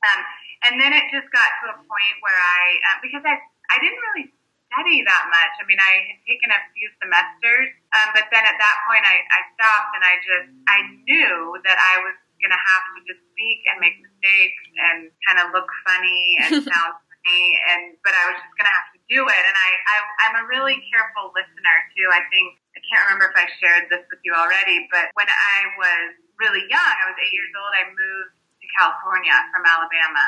Um, 0.00 0.20
and 0.68 0.72
then 0.80 0.92
it 0.96 1.08
just 1.12 1.28
got 1.32 1.48
to 1.64 1.76
a 1.76 1.78
point 1.84 2.14
where 2.24 2.36
I, 2.36 2.64
uh, 2.92 2.98
because 3.04 3.24
I, 3.24 3.36
I 3.36 3.76
didn't 3.80 4.00
really 4.00 4.32
study 4.72 5.04
that 5.04 5.24
much. 5.28 5.52
I 5.60 5.64
mean, 5.68 5.80
I 5.80 5.92
had 6.14 6.20
taken 6.24 6.48
a 6.52 6.60
few 6.72 6.88
semesters, 7.04 7.68
um, 8.00 8.08
but 8.16 8.28
then 8.32 8.44
at 8.48 8.56
that 8.56 8.76
point 8.88 9.04
I, 9.04 9.16
I 9.28 9.40
stopped 9.56 9.90
and 9.96 10.04
I 10.04 10.14
just, 10.24 10.48
I 10.72 10.78
knew 11.04 11.58
that 11.68 11.76
I 11.76 12.00
was 12.00 12.16
going 12.40 12.54
to 12.54 12.62
have 12.72 12.84
to 12.96 13.00
just 13.04 13.20
speak 13.36 13.60
and 13.68 13.76
make 13.84 14.00
mistakes 14.00 14.64
and 14.88 14.98
kind 15.28 15.38
of 15.44 15.52
look 15.52 15.68
funny 15.84 16.24
and 16.48 16.64
sound 16.72 16.96
funny. 17.22 17.44
And, 17.72 17.96
but 18.04 18.12
I 18.16 18.32
was 18.32 18.36
just 18.40 18.54
going 18.56 18.68
to 18.68 18.74
have 18.74 18.88
to 18.96 19.00
do 19.08 19.20
it. 19.28 19.42
And 19.44 19.56
I, 19.56 19.68
I, 19.76 19.96
I'm 20.26 20.34
a 20.42 20.44
really 20.48 20.80
careful 20.88 21.32
listener 21.36 21.76
too. 21.96 22.08
I 22.10 22.24
think, 22.32 22.56
I 22.76 22.80
can't 22.88 23.04
remember 23.10 23.30
if 23.30 23.36
I 23.36 23.46
shared 23.60 23.86
this 23.90 24.04
with 24.08 24.20
you 24.24 24.32
already, 24.32 24.88
but 24.90 25.10
when 25.18 25.28
I 25.28 25.56
was 25.76 26.16
really 26.40 26.64
young, 26.70 26.80
I 26.96 27.04
was 27.10 27.18
eight 27.20 27.34
years 27.34 27.52
old, 27.52 27.72
I 27.76 27.84
moved 27.92 28.32
to 28.32 28.66
California 28.78 29.36
from 29.52 29.62
Alabama. 29.66 30.26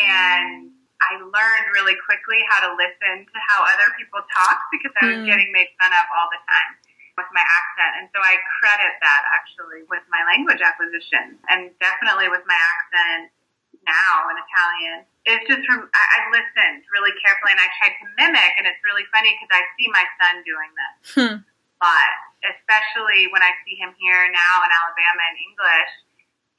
And 0.00 0.72
I 1.02 1.18
learned 1.18 1.66
really 1.74 1.96
quickly 2.06 2.38
how 2.52 2.62
to 2.68 2.70
listen 2.78 3.26
to 3.26 3.38
how 3.50 3.66
other 3.74 3.90
people 3.98 4.22
talk 4.32 4.58
because 4.74 4.94
I 5.02 5.04
was 5.10 5.20
Mm. 5.22 5.26
getting 5.26 5.50
made 5.50 5.68
fun 5.82 5.90
of 5.92 6.06
all 6.14 6.28
the 6.30 6.38
time 6.46 6.78
with 7.18 7.28
my 7.34 7.42
accent. 7.44 7.92
And 8.00 8.06
so 8.14 8.18
I 8.22 8.38
credit 8.60 8.94
that 9.02 9.22
actually 9.36 9.84
with 9.90 10.02
my 10.08 10.22
language 10.24 10.62
acquisition 10.64 11.36
and 11.52 11.68
definitely 11.82 12.30
with 12.32 12.42
my 12.48 12.56
accent 12.56 13.28
now 13.86 14.26
in 14.30 14.36
Italian. 14.38 14.98
It's 15.26 15.46
just 15.46 15.62
from, 15.70 15.86
I, 15.86 16.02
I 16.02 16.18
listened 16.34 16.82
really 16.90 17.14
carefully 17.22 17.54
and 17.54 17.62
I 17.62 17.68
tried 17.78 17.94
to 18.02 18.06
mimic 18.18 18.52
and 18.58 18.66
it's 18.66 18.82
really 18.82 19.06
funny 19.14 19.30
because 19.38 19.52
I 19.54 19.62
see 19.78 19.86
my 19.94 20.02
son 20.18 20.42
doing 20.42 20.70
this 20.74 20.94
Hmm. 21.14 21.36
a 21.46 21.82
lot, 21.82 22.12
especially 22.46 23.30
when 23.30 23.42
I 23.42 23.54
see 23.62 23.78
him 23.78 23.94
here 23.98 24.22
now 24.34 24.54
in 24.66 24.70
Alabama 24.70 25.22
in 25.34 25.36
English. 25.46 25.92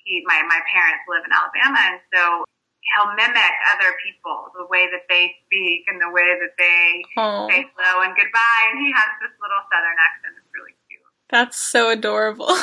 He, 0.03 0.23
my, 0.27 0.43
my 0.47 0.59
parents 0.67 1.03
live 1.07 1.23
in 1.27 1.31
Alabama 1.31 1.79
and 1.95 1.99
so 2.11 2.43
he'll 2.95 3.11
mimic 3.15 3.53
other 3.75 3.95
people, 4.03 4.51
the 4.55 4.67
way 4.67 4.87
that 4.91 5.07
they 5.07 5.31
speak 5.47 5.87
and 5.87 5.99
the 6.03 6.11
way 6.11 6.27
that 6.39 6.55
they 6.59 7.03
Oh, 7.19 7.47
say 7.51 7.63
hello 7.75 8.03
and 8.03 8.11
goodbye. 8.15 8.63
And 8.71 8.79
he 8.83 8.91
has 8.95 9.09
this 9.23 9.31
little 9.39 9.63
southern 9.71 9.95
accent. 9.99 10.35
It's 10.39 10.51
really 10.55 10.75
cute. 10.91 11.03
that's 11.31 11.55
so 11.59 11.91
adorable. 11.91 12.51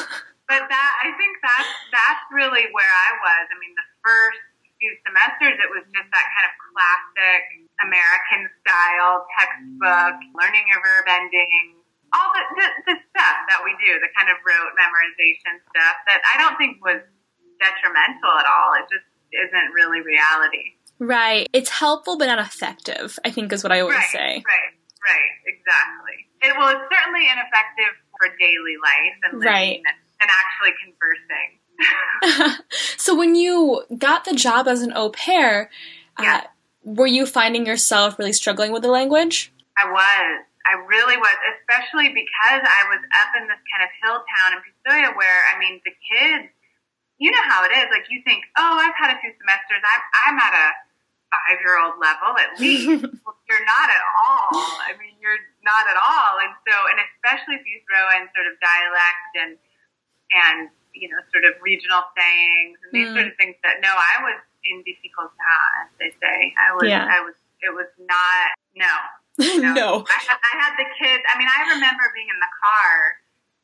But 0.51 0.67
that 0.67 0.93
I 1.07 1.15
think 1.15 1.39
that's 1.47 1.71
that's 1.95 2.27
really 2.35 2.67
where 2.75 2.91
I 2.91 3.11
was. 3.23 3.43
I 3.55 3.57
mean, 3.63 3.71
the 3.79 3.87
first 4.03 4.43
few 4.81 4.93
semesters, 5.05 5.61
it 5.61 5.71
was 5.71 5.85
just 5.93 6.09
that 6.09 6.27
kind 6.33 6.47
of 6.49 6.55
classic 6.73 7.43
American 7.85 8.49
style 8.65 9.29
textbook, 9.37 10.17
mm. 10.17 10.33
learning 10.35 10.65
your 10.73 10.81
verb 10.81 11.07
endings, 11.07 11.77
all 12.17 12.33
the, 12.35 12.43
the 12.59 12.67
the 12.91 12.97
stuff 13.13 13.37
that 13.47 13.61
we 13.63 13.77
do, 13.79 14.01
the 14.01 14.11
kind 14.17 14.33
of 14.33 14.41
rote 14.43 14.73
memorization 14.75 15.61
stuff 15.71 15.97
that 16.11 16.21
I 16.27 16.41
don't 16.41 16.57
think 16.59 16.81
was 16.83 17.05
detrimental 17.61 18.35
at 18.41 18.49
all. 18.49 18.75
It 18.81 18.89
just 18.91 19.07
isn't 19.31 19.69
really 19.77 20.01
reality. 20.03 20.75
right. 20.99 21.47
It's 21.53 21.71
helpful 21.71 22.19
but 22.19 22.27
not 22.27 22.41
effective, 22.41 23.19
I 23.25 23.31
think 23.31 23.53
is 23.53 23.63
what 23.63 23.71
I 23.71 23.81
always 23.81 24.01
right, 24.01 24.11
say. 24.11 24.31
Right, 24.43 24.73
right, 25.07 25.33
exactly. 25.47 26.27
It, 26.43 26.57
well, 26.59 26.73
it's 26.75 26.89
certainly 26.91 27.29
ineffective 27.31 27.95
for 28.19 28.27
daily 28.41 28.75
life 28.83 29.17
and 29.29 29.39
living 29.39 29.53
Right. 29.55 29.79
and 29.85 30.29
actually 30.29 30.75
conversing. 30.83 31.60
so 32.97 33.15
when 33.15 33.35
you 33.35 33.83
got 33.97 34.25
the 34.25 34.35
job 34.35 34.69
as 34.69 34.83
an 34.83 34.93
au 34.95 35.11
pair, 35.11 35.71
Yeah. 36.19 36.45
uh, 36.45 36.49
were 36.85 37.07
you 37.07 37.27
finding 37.27 37.67
yourself 37.67 38.19
really 38.19 38.33
struggling 38.33 38.73
with 38.73 38.83
the 38.83 38.89
language? 38.91 39.53
I 39.77 39.91
was. 39.91 40.45
I 40.69 40.77
really 40.87 41.17
was, 41.17 41.37
especially 41.57 42.13
because 42.13 42.63
I 42.63 42.83
was 42.93 43.01
up 43.17 43.31
in 43.41 43.49
this 43.49 43.59
kind 43.73 43.83
of 43.83 43.91
hill 44.05 44.21
town 44.23 44.49
in 44.55 44.61
Pistoia 44.61 45.17
where, 45.17 45.41
I 45.51 45.59
mean, 45.59 45.81
the 45.85 45.93
kids, 46.05 46.53
you 47.19 47.33
know 47.33 47.45
how 47.49 47.65
it 47.65 47.73
is. 47.73 47.89
Like, 47.91 48.07
you 48.13 48.21
think, 48.25 48.45
oh, 48.61 48.77
I've 48.81 48.95
had 48.97 49.11
a 49.17 49.19
few 49.21 49.33
semesters. 49.41 49.81
I'm, 49.83 50.03
I'm 50.29 50.37
at 50.39 50.53
a 50.53 50.69
five 51.33 51.59
year 51.65 51.77
old 51.81 51.97
level 51.97 52.37
at 52.37 52.61
least. 52.61 53.03
well, 53.25 53.37
you're 53.49 53.67
not 53.67 53.89
at 53.89 54.05
all. 54.21 54.53
I 54.85 54.93
mean, 55.01 55.17
you're 55.21 55.41
not 55.65 55.85
at 55.89 55.97
all. 55.97 56.33
And 56.45 56.53
so, 56.69 56.75
and 56.93 56.99
especially 57.09 57.57
if 57.57 57.65
you 57.65 57.81
throw 57.89 58.05
in 58.21 58.29
sort 58.37 58.47
of 58.49 58.55
dialect 58.61 59.33
and, 59.41 59.53
and, 60.33 60.59
you 60.95 61.09
know, 61.09 61.19
sort 61.33 61.45
of 61.47 61.55
regional 61.63 62.03
sayings 62.19 62.79
and 62.85 62.91
these 62.93 63.09
Mm. 63.11 63.15
sort 63.15 63.27
of 63.31 63.35
things 63.39 63.57
that, 63.63 63.81
no, 63.81 63.91
I 63.95 64.23
was 64.23 64.39
in 64.65 64.83
difficultà, 64.85 65.55
as 65.87 65.91
they 65.99 66.11
say. 66.21 66.39
I 66.59 66.75
was, 66.75 66.89
Yeah. 66.89 67.07
I 67.09 67.21
was, 67.23 67.35
it 67.63 67.73
was 67.73 67.89
not, 67.99 68.49
no. 68.75 68.95
no. 69.73 70.05
I 70.05 70.19
had, 70.27 70.39
I 70.43 70.53
had 70.61 70.73
the 70.77 70.89
kids. 71.01 71.23
I 71.31 71.39
mean, 71.39 71.49
I 71.49 71.73
remember 71.73 72.05
being 72.13 72.29
in 72.29 72.41
the 72.43 72.53
car 72.61 73.17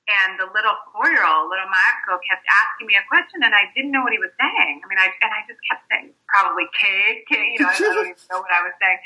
and 0.06 0.38
the 0.38 0.47
little 0.54 0.73
four-year-old, 0.95 1.50
little 1.50 1.66
Marco, 1.68 2.16
kept 2.25 2.47
asking 2.47 2.87
me 2.87 2.95
a 2.97 3.02
question, 3.11 3.42
and 3.42 3.50
I 3.52 3.66
didn't 3.75 3.90
know 3.90 4.00
what 4.06 4.14
he 4.14 4.23
was 4.23 4.30
saying. 4.38 4.80
I 4.80 4.85
mean, 4.87 4.97
I 5.02 5.11
and 5.11 5.33
I 5.35 5.42
just 5.50 5.59
kept 5.66 5.83
saying 5.90 6.14
probably 6.30 6.64
cake, 6.78 7.26
cake. 7.26 7.59
You 7.59 7.66
know, 7.66 7.75
I 7.75 7.76
don't 7.76 8.14
even 8.14 8.16
know 8.30 8.38
what 8.40 8.52
I 8.54 8.62
was 8.62 8.73
saying. 8.78 8.99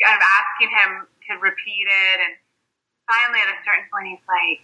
Kind 0.00 0.16
of 0.16 0.24
asking 0.24 0.70
him 0.72 0.90
to 1.28 1.32
repeat 1.44 1.86
it, 1.86 2.18
and 2.24 2.34
finally, 3.04 3.38
at 3.44 3.52
a 3.52 3.58
certain 3.68 3.84
point, 3.92 4.16
he's 4.16 4.24
like, 4.26 4.58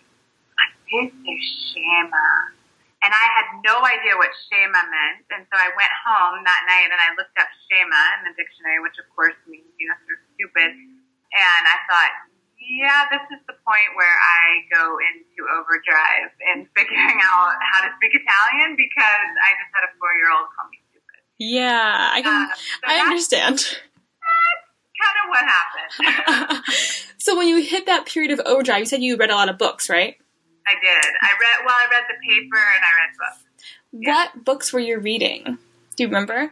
"This 0.89 1.13
is 1.13 1.43
scema." 1.77 2.57
And 3.03 3.11
I 3.11 3.27
had 3.35 3.47
no 3.67 3.83
idea 3.83 4.15
what 4.15 4.31
scema 4.47 4.79
meant, 4.87 5.27
and 5.35 5.43
so 5.51 5.59
I 5.59 5.75
went 5.75 5.91
home 6.07 6.47
that 6.47 6.63
night 6.71 6.87
and 6.87 7.03
I 7.03 7.11
looked 7.19 7.35
up 7.35 7.51
scema 7.67 8.03
in 8.23 8.31
the 8.31 8.35
dictionary, 8.39 8.79
which 8.79 8.95
of 9.03 9.11
course 9.11 9.35
means 9.51 9.67
you 9.75 9.91
know 9.91 9.99
sort 10.07 10.23
of 10.23 10.25
stupid. 10.39 10.71
And 10.71 11.63
I 11.67 11.83
thought, 11.91 12.13
yeah, 12.63 13.11
this 13.11 13.25
is 13.35 13.43
the 13.51 13.59
point 13.67 13.91
where 13.99 14.15
I 14.15 14.63
go 14.71 15.03
into 15.03 15.41
overdrive 15.51 16.31
in 16.55 16.71
figuring 16.79 17.19
out 17.27 17.59
how 17.75 17.83
to 17.83 17.91
speak 17.99 18.15
Italian 18.15 18.79
because 18.79 19.31
I 19.43 19.51
just 19.59 19.71
had 19.75 19.83
a 19.89 19.91
four 19.99 20.15
year 20.15 20.31
old 20.31 20.47
call 20.55 20.71
me 20.71 20.79
stupid. 20.95 21.19
Yeah, 21.43 22.15
I 22.15 22.23
can. 22.23 22.31
Uh, 22.31 22.55
so 22.55 22.87
I 22.87 22.95
that's 23.03 23.11
understand. 23.11 23.59
kind 24.95 25.19
of 25.19 25.27
what 25.27 25.43
happened. 25.43 26.63
so 27.19 27.37
when 27.37 27.49
you 27.49 27.59
hit 27.59 27.87
that 27.87 28.07
period 28.07 28.31
of 28.31 28.41
overdrive, 28.47 28.81
you 28.81 28.87
said 28.87 29.03
you 29.03 29.17
read 29.17 29.31
a 29.31 29.35
lot 29.35 29.49
of 29.49 29.59
books, 29.59 29.91
right? 29.91 30.17
I 30.67 30.75
did. 30.81 31.05
I 31.23 31.31
read, 31.41 31.57
well, 31.67 31.75
I 31.75 31.87
read 31.91 32.05
the 32.09 32.19
paper 32.23 32.57
and 32.61 32.83
I 32.85 32.93
read 33.03 33.13
books. 33.19 33.41
What 33.91 34.45
books 34.45 34.73
were 34.73 34.81
you 34.81 34.99
reading? 34.99 35.59
Do 35.97 36.03
you 36.05 36.09
remember? 36.09 36.49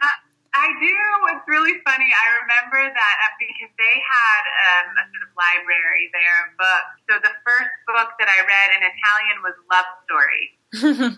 I 0.53 0.67
do. 0.83 0.97
It's 1.31 1.47
really 1.49 1.79
funny. 1.87 2.11
I 2.11 2.27
remember 2.43 2.83
that 2.93 3.15
uh, 3.23 3.33
because 3.39 3.71
they 3.79 3.97
had 4.03 4.43
um, 4.67 4.87
a 4.99 5.05
sort 5.09 5.23
of 5.25 5.31
library 5.39 6.11
there 6.13 6.37
of 6.45 6.49
books. 6.59 6.93
So 7.09 7.13
the 7.23 7.33
first 7.47 7.71
book 7.87 8.11
that 8.19 8.29
I 8.29 8.39
read 8.45 8.69
in 8.77 8.81
Italian 8.83 9.37
was 9.47 9.55
Love 9.71 9.89
Story 10.05 10.45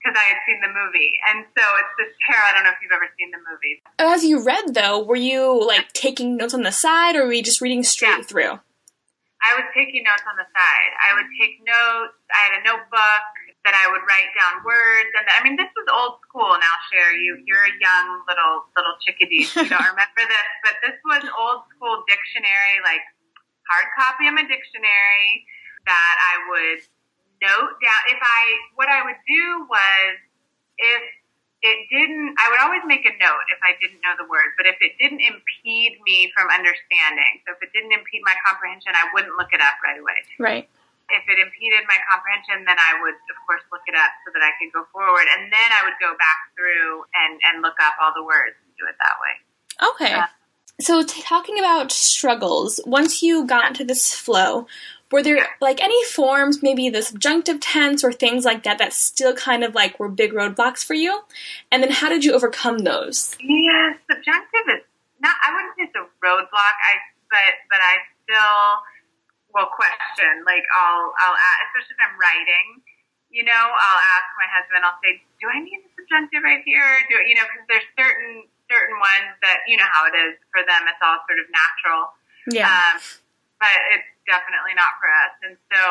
because 0.00 0.16
I 0.16 0.26
had 0.32 0.40
seen 0.48 0.60
the 0.64 0.72
movie. 0.72 1.12
And 1.28 1.44
so 1.54 1.62
it's 1.76 1.94
this 2.00 2.12
pair. 2.26 2.40
I 2.40 2.52
don't 2.56 2.64
know 2.64 2.70
if 2.72 2.80
you've 2.82 2.90
ever 2.96 3.06
seen 3.20 3.30
the 3.30 3.42
movie. 3.44 3.82
As 4.00 4.24
you 4.24 4.42
read, 4.42 4.74
though, 4.74 5.04
were 5.04 5.14
you 5.14 5.44
like 5.64 5.92
taking 5.92 6.36
notes 6.36 6.54
on 6.54 6.62
the 6.62 6.72
side, 6.72 7.14
or 7.16 7.26
were 7.26 7.32
you 7.36 7.42
just 7.44 7.60
reading 7.60 7.84
straight 7.84 8.16
Yeah. 8.18 8.22
through? 8.24 8.60
I 9.40 9.56
was 9.56 9.66
taking 9.72 10.04
notes 10.04 10.24
on 10.28 10.36
the 10.36 10.44
side. 10.52 10.92
I 11.00 11.16
would 11.16 11.28
take 11.40 11.60
notes. 11.64 12.16
I 12.28 12.38
had 12.44 12.52
a 12.60 12.62
notebook 12.64 13.24
that 13.64 13.76
I 13.76 13.88
would 13.92 14.04
write 14.04 14.32
down 14.36 14.64
words. 14.64 15.12
And 15.16 15.24
I 15.28 15.40
mean, 15.44 15.56
this 15.56 15.68
was 15.76 15.88
old 15.92 16.20
school. 16.24 16.48
Now, 16.56 16.74
Cher, 16.88 17.12
you 17.16 17.40
you're 17.44 17.64
a 17.64 17.76
young 17.80 18.24
little 18.28 18.68
little 18.76 18.96
chickadee. 19.00 19.44
so 19.44 19.64
You 19.64 19.72
don't 19.72 19.90
remember 19.96 20.22
this, 20.24 20.48
but 20.64 20.74
this 20.84 20.96
was 21.04 21.22
old 21.36 21.68
school 21.72 22.04
dictionary, 22.08 22.80
like 22.84 23.04
hard 23.68 23.88
copy 23.96 24.28
of 24.28 24.36
a 24.36 24.44
dictionary 24.44 25.44
that 25.88 26.14
I 26.20 26.34
would 26.52 26.80
note 27.40 27.72
down. 27.80 28.02
If 28.12 28.20
I 28.20 28.40
what 28.76 28.88
I 28.88 29.04
would 29.04 29.20
do 29.24 29.44
was 29.68 30.12
if 30.80 31.02
it 31.60 31.78
didn't, 31.92 32.32
I 32.40 32.48
would 32.48 32.60
always 32.64 32.84
make 32.88 33.04
a 33.04 33.12
note 33.20 33.44
if 33.52 33.60
I 33.60 33.76
didn't 33.76 34.00
know 34.00 34.16
the 34.16 34.24
word, 34.24 34.56
but 34.56 34.64
if 34.64 34.80
it 34.80 34.96
didn't 34.96 35.20
impede 35.20 36.00
me 36.08 36.32
from 36.32 36.48
understanding, 36.48 37.44
so 37.44 37.52
if 37.52 37.60
it 37.60 37.68
didn't 37.76 37.92
impede 37.92 38.24
my 38.24 38.32
comprehension, 38.40 38.96
I 38.96 39.12
wouldn't 39.12 39.36
look 39.36 39.52
it 39.52 39.60
up 39.60 39.76
right 39.84 40.00
away. 40.00 40.24
Right. 40.40 40.64
If 41.12 41.24
it 41.28 41.36
impeded 41.36 41.84
my 41.84 42.00
comprehension, 42.08 42.64
then 42.64 42.80
I 42.80 42.96
would, 43.04 43.12
of 43.12 43.38
course, 43.44 43.60
look 43.68 43.84
it 43.84 43.96
up 43.98 44.08
so 44.24 44.32
that 44.32 44.40
I 44.40 44.56
could 44.56 44.72
go 44.72 44.88
forward. 44.88 45.26
And 45.36 45.52
then 45.52 45.68
I 45.68 45.84
would 45.84 45.98
go 46.00 46.16
back 46.16 46.48
through 46.56 47.04
and, 47.12 47.36
and 47.50 47.60
look 47.60 47.76
up 47.82 47.98
all 48.00 48.14
the 48.16 48.24
words 48.24 48.56
and 48.56 48.72
do 48.80 48.88
it 48.88 48.96
that 48.96 49.20
way. 49.20 49.34
Okay. 49.84 50.14
Uh, 50.16 50.30
so, 50.80 51.02
t- 51.04 51.20
talking 51.20 51.58
about 51.58 51.92
struggles, 51.92 52.80
once 52.86 53.22
you 53.22 53.44
got 53.44 53.68
into 53.68 53.84
this 53.84 54.14
flow, 54.14 54.66
were 55.10 55.22
there 55.22 55.46
like 55.60 55.82
any 55.82 56.04
forms, 56.04 56.62
maybe 56.62 56.88
the 56.88 57.02
subjunctive 57.02 57.60
tense 57.60 58.04
or 58.04 58.12
things 58.12 58.44
like 58.44 58.62
that, 58.62 58.78
that 58.78 58.92
still 58.92 59.34
kind 59.34 59.64
of 59.64 59.74
like 59.74 59.98
were 59.98 60.08
big 60.08 60.32
roadblocks 60.32 60.84
for 60.84 60.94
you? 60.94 61.22
And 61.70 61.82
then 61.82 61.90
how 61.90 62.08
did 62.08 62.24
you 62.24 62.32
overcome 62.32 62.80
those? 62.80 63.36
Yeah, 63.40 63.94
subjunctive 64.06 64.66
is 64.68 64.84
not. 65.20 65.34
I 65.42 65.54
wouldn't 65.54 65.74
say 65.76 65.84
it's 65.90 65.96
a 65.98 66.06
roadblock. 66.24 66.76
I 66.78 66.94
but 67.30 67.52
but 67.70 67.80
I 67.82 67.94
still 68.22 68.66
will 69.54 69.70
question. 69.74 70.46
Like 70.46 70.66
I'll 70.74 71.14
I'll 71.18 71.38
ask, 71.38 71.58
especially 71.70 71.94
if 71.98 72.02
I'm 72.06 72.16
writing. 72.18 72.66
You 73.30 73.46
know, 73.46 73.62
I'll 73.62 74.02
ask 74.18 74.26
my 74.34 74.50
husband. 74.50 74.82
I'll 74.82 74.98
say, 75.06 75.22
"Do 75.38 75.46
I 75.46 75.62
need 75.62 75.86
the 75.86 76.02
subjunctive 76.02 76.42
right 76.42 76.62
here?" 76.66 76.82
Do 77.06 77.22
you 77.22 77.38
know? 77.38 77.46
Because 77.46 77.66
there's 77.70 77.88
certain 77.94 78.46
certain 78.66 78.98
ones 78.98 79.38
that 79.42 79.66
you 79.70 79.78
know 79.78 79.86
how 79.86 80.06
it 80.10 80.14
is 80.18 80.34
for 80.50 80.62
them. 80.66 80.82
It's 80.90 80.98
all 80.98 81.22
sort 81.30 81.38
of 81.38 81.46
natural. 81.50 82.10
Yeah. 82.50 82.66
Um, 82.66 82.98
but 83.60 83.76
it's 83.94 84.08
definitely 84.26 84.72
not 84.74 84.96
for 84.98 85.08
us. 85.12 85.32
And 85.44 85.54
so, 85.70 85.82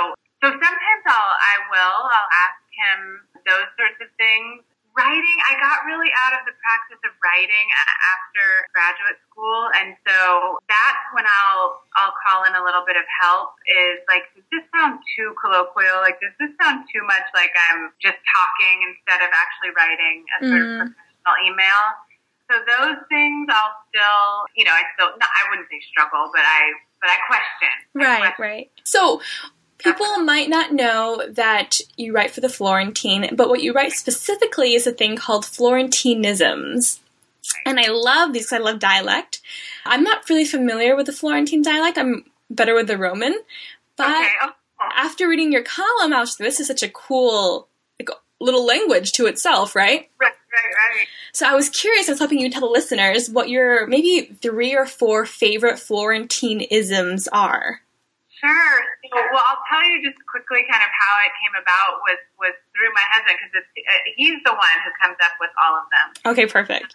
so 0.42 0.48
sometimes 0.52 1.04
I'll, 1.06 1.34
I 1.38 1.56
will, 1.70 2.00
I'll 2.10 2.32
ask 2.50 2.60
him 2.74 3.00
those 3.46 3.70
sorts 3.78 4.02
of 4.02 4.10
things. 4.18 4.66
Writing, 4.98 5.38
I 5.48 5.56
got 5.64 5.86
really 5.88 6.10
out 6.28 6.34
of 6.36 6.44
the 6.44 6.52
practice 6.60 7.00
of 7.08 7.14
writing 7.24 7.68
after 8.12 8.68
graduate 8.76 9.16
school, 9.32 9.70
and 9.80 9.96
so 10.04 10.60
that's 10.68 11.06
when 11.16 11.24
I'll 11.24 11.86
I'll 11.96 12.12
call 12.20 12.44
in 12.44 12.58
a 12.58 12.64
little 12.66 12.84
bit 12.84 12.98
of 13.00 13.06
help. 13.22 13.54
Is 13.70 14.02
like, 14.12 14.28
does 14.36 14.44
this 14.52 14.66
sound 14.76 15.00
too 15.16 15.32
colloquial? 15.40 16.04
Like, 16.04 16.20
does 16.20 16.36
this 16.42 16.52
sound 16.60 16.84
too 16.92 17.06
much 17.08 17.24
like 17.32 17.54
I'm 17.70 17.94
just 18.04 18.18
talking 18.28 18.76
instead 18.92 19.24
of 19.24 19.30
actually 19.32 19.72
writing 19.78 20.26
a 20.36 20.38
sort 20.52 20.58
Mm. 20.58 20.68
of 20.68 20.92
professional 20.92 21.36
email? 21.48 21.82
So 22.52 22.54
those 22.66 23.00
things, 23.08 23.46
I'll 23.56 23.78
still, 23.94 24.50
you 24.58 24.66
know, 24.68 24.74
I 24.74 24.84
still, 24.98 25.14
no, 25.16 25.28
I 25.30 25.42
wouldn't 25.54 25.70
say 25.70 25.80
struggle, 25.86 26.28
but 26.34 26.42
I, 26.44 26.76
but 27.02 27.10
I 27.10 27.18
question. 27.28 27.70
I 27.96 28.04
Right, 28.04 28.20
question. 28.36 28.44
right. 28.46 28.72
So, 28.84 29.22
people 29.78 30.20
might 30.20 30.50
not 30.50 30.74
know 30.74 31.24
that 31.30 31.80
you 31.98 32.14
write 32.14 32.32
for 32.32 32.42
the 32.42 32.50
Florentine, 32.50 33.36
but 33.36 33.50
what 33.50 33.62
you 33.62 33.74
write 33.74 33.94
specifically 33.94 34.74
is 34.74 34.86
a 34.88 34.92
thing 34.92 35.16
called 35.16 35.46
Florentinisms. 35.46 37.00
And 37.66 37.80
I 37.80 37.88
love 37.88 38.34
these 38.34 38.48
'cause 38.50 38.60
I 38.60 38.62
love 38.62 38.80
dialect. 38.80 39.42
I'm 39.86 40.04
not 40.04 40.30
really 40.30 40.46
familiar 40.46 40.96
with 40.96 41.06
the 41.08 41.14
Florentine 41.14 41.62
dialect. 41.62 41.98
I'm 41.98 42.26
better 42.50 42.76
with 42.76 42.88
the 42.88 42.98
Roman. 42.98 43.40
But 43.96 44.10
Okay. 44.18 44.30
Oh, 44.42 44.52
after 44.82 45.28
reading 45.28 45.52
your 45.52 45.64
column, 45.64 46.14
I 46.14 46.20
was 46.22 46.38
this 46.38 46.60
is 46.60 46.68
such 46.68 46.84
a 46.84 46.90
cool 46.90 47.68
like, 48.00 48.10
little 48.40 48.66
language 48.66 49.12
to 49.14 49.26
itself, 49.26 49.76
right? 49.76 50.10
right, 50.22 50.34
right, 50.54 50.98
right. 50.98 51.08
So 51.34 51.48
I 51.48 51.56
was 51.56 51.70
curious, 51.70 52.10
I 52.10 52.14
was 52.14 52.20
hoping 52.20 52.40
you'd 52.40 52.52
tell 52.52 52.62
the 52.62 52.68
listeners 52.68 53.30
what 53.30 53.50
your 53.50 53.88
maybe 53.88 54.34
three 54.42 54.76
or 54.76 54.86
four 54.86 55.26
favorite 55.26 55.80
Florentine 55.80 56.62
isms 56.62 57.28
are. 57.30 57.82
Sure. 58.40 58.76
Well, 59.12 59.44
I'll 59.52 59.64
tell 59.68 59.84
you 59.92 60.00
just 60.00 60.16
quickly 60.24 60.64
kind 60.64 60.80
of 60.80 60.88
how 60.88 61.14
it 61.28 61.34
came 61.44 61.56
about 61.60 62.00
was, 62.08 62.20
was 62.40 62.56
through 62.72 62.88
my 62.96 63.04
husband 63.12 63.36
because 63.36 63.52
uh, 63.52 63.92
he's 64.16 64.40
the 64.48 64.56
one 64.56 64.78
who 64.88 64.92
comes 64.96 65.20
up 65.20 65.36
with 65.44 65.52
all 65.60 65.76
of 65.76 65.86
them. 65.92 66.08
Okay, 66.32 66.48
perfect. 66.48 66.88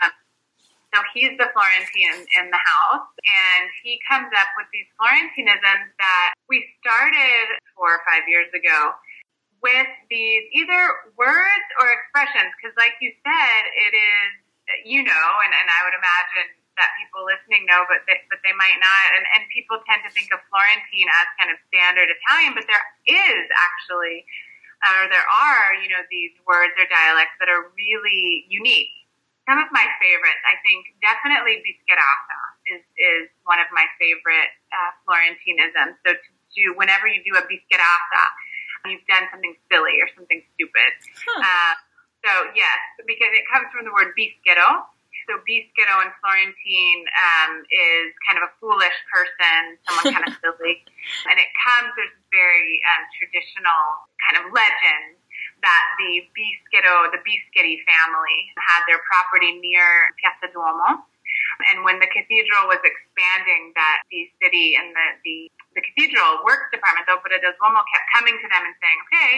So 0.94 1.02
he's 1.12 1.34
the 1.36 1.50
Florentine 1.50 2.22
in 2.38 2.54
the 2.54 2.62
house, 2.62 3.10
and 3.26 3.66
he 3.82 3.98
comes 4.06 4.30
up 4.30 4.46
with 4.54 4.70
these 4.70 4.86
Florentinisms 4.94 5.90
that 5.98 6.32
we 6.48 6.62
started 6.78 7.44
four 7.74 7.98
or 7.98 8.00
five 8.06 8.22
years 8.30 8.46
ago 8.54 8.94
with 9.64 9.88
these 10.12 10.44
either 10.52 10.82
words 11.16 11.68
or 11.80 11.88
expressions. 11.88 12.52
Because, 12.60 12.76
like 12.76 13.00
you 13.00 13.16
said, 13.24 13.60
it 13.88 13.96
is 13.96 14.44
you 14.84 15.04
know, 15.04 15.28
and, 15.44 15.52
and 15.52 15.68
I 15.68 15.80
would 15.84 15.96
imagine 15.96 16.48
that 16.74 16.90
people 16.98 17.22
listening 17.22 17.68
know, 17.70 17.86
but 17.86 18.02
they, 18.10 18.18
but 18.26 18.42
they 18.42 18.56
might 18.56 18.80
not. 18.82 19.06
And, 19.14 19.24
and 19.36 19.46
people 19.54 19.78
tend 19.86 20.02
to 20.02 20.10
think 20.10 20.34
of 20.34 20.42
Florentine 20.50 21.08
as 21.22 21.26
kind 21.38 21.50
of 21.54 21.58
standard 21.70 22.10
Italian, 22.10 22.56
but 22.56 22.66
there 22.66 22.82
is 23.06 23.44
actually, 23.54 24.26
or 24.82 25.06
there 25.12 25.28
are, 25.46 25.78
you 25.78 25.86
know, 25.92 26.02
these 26.10 26.34
words 26.48 26.74
or 26.74 26.88
dialects 26.90 27.38
that 27.38 27.46
are 27.46 27.70
really 27.78 28.48
unique. 28.50 28.90
Some 29.46 29.60
of 29.60 29.68
my 29.70 29.84
favorites, 30.00 30.40
I 30.48 30.56
think, 30.64 30.88
definitely 31.04 31.60
bischerata 31.60 32.40
is 32.64 32.80
is 32.96 33.28
one 33.44 33.60
of 33.60 33.68
my 33.76 33.84
favorite 34.00 34.50
uh, 34.72 34.90
Florentinisms. 35.04 36.00
So 36.00 36.16
to 36.16 36.30
do 36.56 36.72
whenever 36.80 37.04
you 37.04 37.20
do 37.20 37.36
a 37.36 37.44
bischerata, 37.44 38.24
you've 38.86 39.06
done 39.08 39.26
something 39.32 39.54
silly 39.70 39.96
or 40.00 40.08
something 40.16 40.42
stupid. 40.54 40.92
Huh. 41.24 41.40
Uh, 41.40 41.74
so 42.24 42.32
yes, 42.56 42.80
because 43.04 43.32
it 43.36 43.44
comes 43.48 43.68
from 43.72 43.84
the 43.84 43.92
word 43.92 44.16
bischero. 44.16 44.88
So 45.24 45.40
bischero 45.44 46.04
in 46.04 46.12
Florentine 46.20 47.02
um, 47.16 47.64
is 47.68 48.12
kind 48.28 48.36
of 48.36 48.48
a 48.48 48.52
foolish 48.60 48.98
person, 49.08 49.80
someone 49.88 50.20
kind 50.20 50.26
of 50.28 50.36
silly, 50.44 50.84
and 51.28 51.36
it 51.40 51.48
comes. 51.56 51.92
There's 51.96 52.12
this 52.12 52.28
very 52.28 52.80
um, 52.92 53.08
traditional 53.16 53.84
kind 54.20 54.36
of 54.44 54.52
legend 54.52 55.16
that 55.64 55.84
the 55.96 56.28
Bischero, 56.36 57.08
the 57.08 57.24
Bischeri 57.24 57.80
family, 57.88 58.38
had 58.60 58.84
their 58.84 59.00
property 59.08 59.56
near 59.64 60.12
Piazza 60.20 60.52
Duomo. 60.52 61.00
And 61.72 61.82
when 61.82 61.98
the 61.98 62.10
cathedral 62.12 62.68
was 62.68 62.82
expanding, 62.84 63.72
that 63.74 64.04
the 64.12 64.28
city 64.42 64.76
and 64.76 64.92
the, 64.92 65.06
the, 65.24 65.36
the 65.74 65.82
cathedral 65.82 66.42
works 66.46 66.70
department, 66.70 67.06
the 67.10 67.18
Opera 67.18 67.38
del 67.42 67.54
Duomo, 67.58 67.82
kept 67.90 68.06
coming 68.14 68.34
to 68.38 68.46
them 68.50 68.62
and 68.62 68.74
saying, 68.78 68.98
okay, 69.10 69.34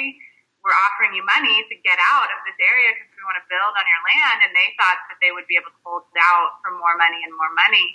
we're 0.67 0.75
offering 0.91 1.15
you 1.15 1.23
money 1.23 1.63
to 1.71 1.75
get 1.87 1.95
out 2.11 2.27
of 2.27 2.43
this 2.43 2.59
area 2.59 2.91
because 2.91 3.07
we 3.15 3.23
want 3.23 3.39
to 3.39 3.47
build 3.47 3.71
on 3.79 3.87
your 3.87 4.03
land. 4.03 4.43
And 4.43 4.51
they 4.51 4.75
thought 4.75 4.99
that 5.07 5.19
they 5.23 5.31
would 5.31 5.47
be 5.47 5.55
able 5.55 5.71
to 5.71 5.83
hold 5.87 6.11
it 6.11 6.19
out 6.19 6.59
for 6.59 6.75
more 6.75 6.99
money 6.99 7.23
and 7.23 7.31
more 7.39 7.55
money. 7.55 7.87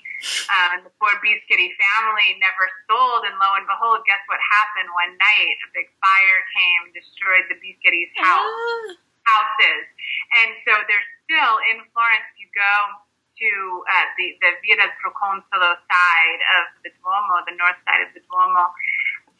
Um, 0.47 0.79
and 0.79 0.81
the 0.87 0.93
poor 0.95 1.11
Bischeri 1.19 1.75
family 1.75 2.39
never 2.39 2.71
sold. 2.87 3.27
And 3.27 3.35
lo 3.35 3.59
and 3.59 3.67
behold, 3.67 4.07
guess 4.07 4.23
what 4.31 4.39
happened 4.39 4.87
one 4.95 5.19
night? 5.19 5.55
A 5.67 5.69
big 5.75 5.91
fire 5.99 6.39
came, 6.55 6.95
destroyed 6.95 7.51
the 7.51 7.59
Bischeri's 7.59 8.13
house 8.15 8.95
houses. 9.27 9.85
And 10.39 10.55
so 10.63 10.71
there's 10.87 11.09
still 11.27 11.59
in 11.75 11.83
Florence, 11.91 12.31
you 12.39 12.47
go 12.55 12.71
to 13.41 13.51
uh, 13.89 14.07
the, 14.21 14.37
the 14.37 14.49
Via 14.61 14.77
del 14.77 14.93
Proconsolo 15.01 15.73
side 15.89 16.41
of 16.61 16.63
the 16.85 16.93
Duomo, 17.01 17.41
the 17.49 17.57
north 17.57 17.77
side 17.89 18.05
of 18.05 18.13
the 18.13 18.21
Duomo, 18.29 18.69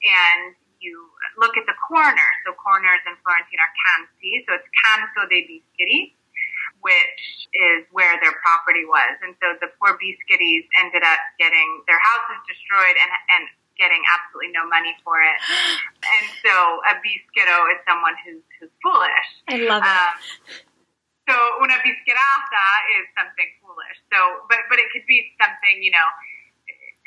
and 0.02 0.58
you 0.82 0.98
look 1.38 1.54
at 1.56 1.66
the 1.70 1.78
corner. 1.78 2.28
So 2.44 2.58
corners 2.58 3.02
in 3.06 3.14
Florentine 3.22 3.62
are 3.62 3.74
canti, 3.86 4.42
so 4.50 4.58
it's 4.58 4.70
Canto 4.82 5.30
dei 5.30 5.46
Bischeri, 5.46 6.18
which 6.82 7.22
is 7.54 7.86
where 7.94 8.18
their 8.26 8.34
property 8.42 8.84
was. 8.90 9.22
And 9.22 9.38
so 9.38 9.54
the 9.62 9.70
poor 9.78 9.94
Bischeris 10.02 10.66
ended 10.82 11.06
up 11.06 11.22
getting 11.38 11.86
their 11.86 12.02
houses 12.02 12.42
destroyed 12.50 12.98
and, 12.98 13.12
and 13.38 13.44
getting 13.78 14.02
absolutely 14.10 14.54
no 14.54 14.66
money 14.68 14.98
for 15.06 15.22
it. 15.22 15.38
And 16.02 16.26
so 16.42 16.82
a 16.90 16.98
Bischetto 16.98 17.58
is 17.72 17.80
someone 17.88 18.18
who's, 18.26 18.42
who's 18.60 18.74
foolish. 18.82 19.30
I 19.48 19.58
love 19.70 19.86
it. 19.86 19.88
Um, 19.88 20.14
so 21.32 21.64
una 21.64 21.80
bischerata 21.80 22.66
is 23.00 23.08
something 23.16 23.48
foolish. 23.64 23.98
So, 24.12 24.44
but 24.52 24.68
but 24.68 24.84
it 24.84 24.92
could 24.92 25.08
be 25.08 25.32
something 25.40 25.80
you 25.80 25.96
know, 25.96 26.08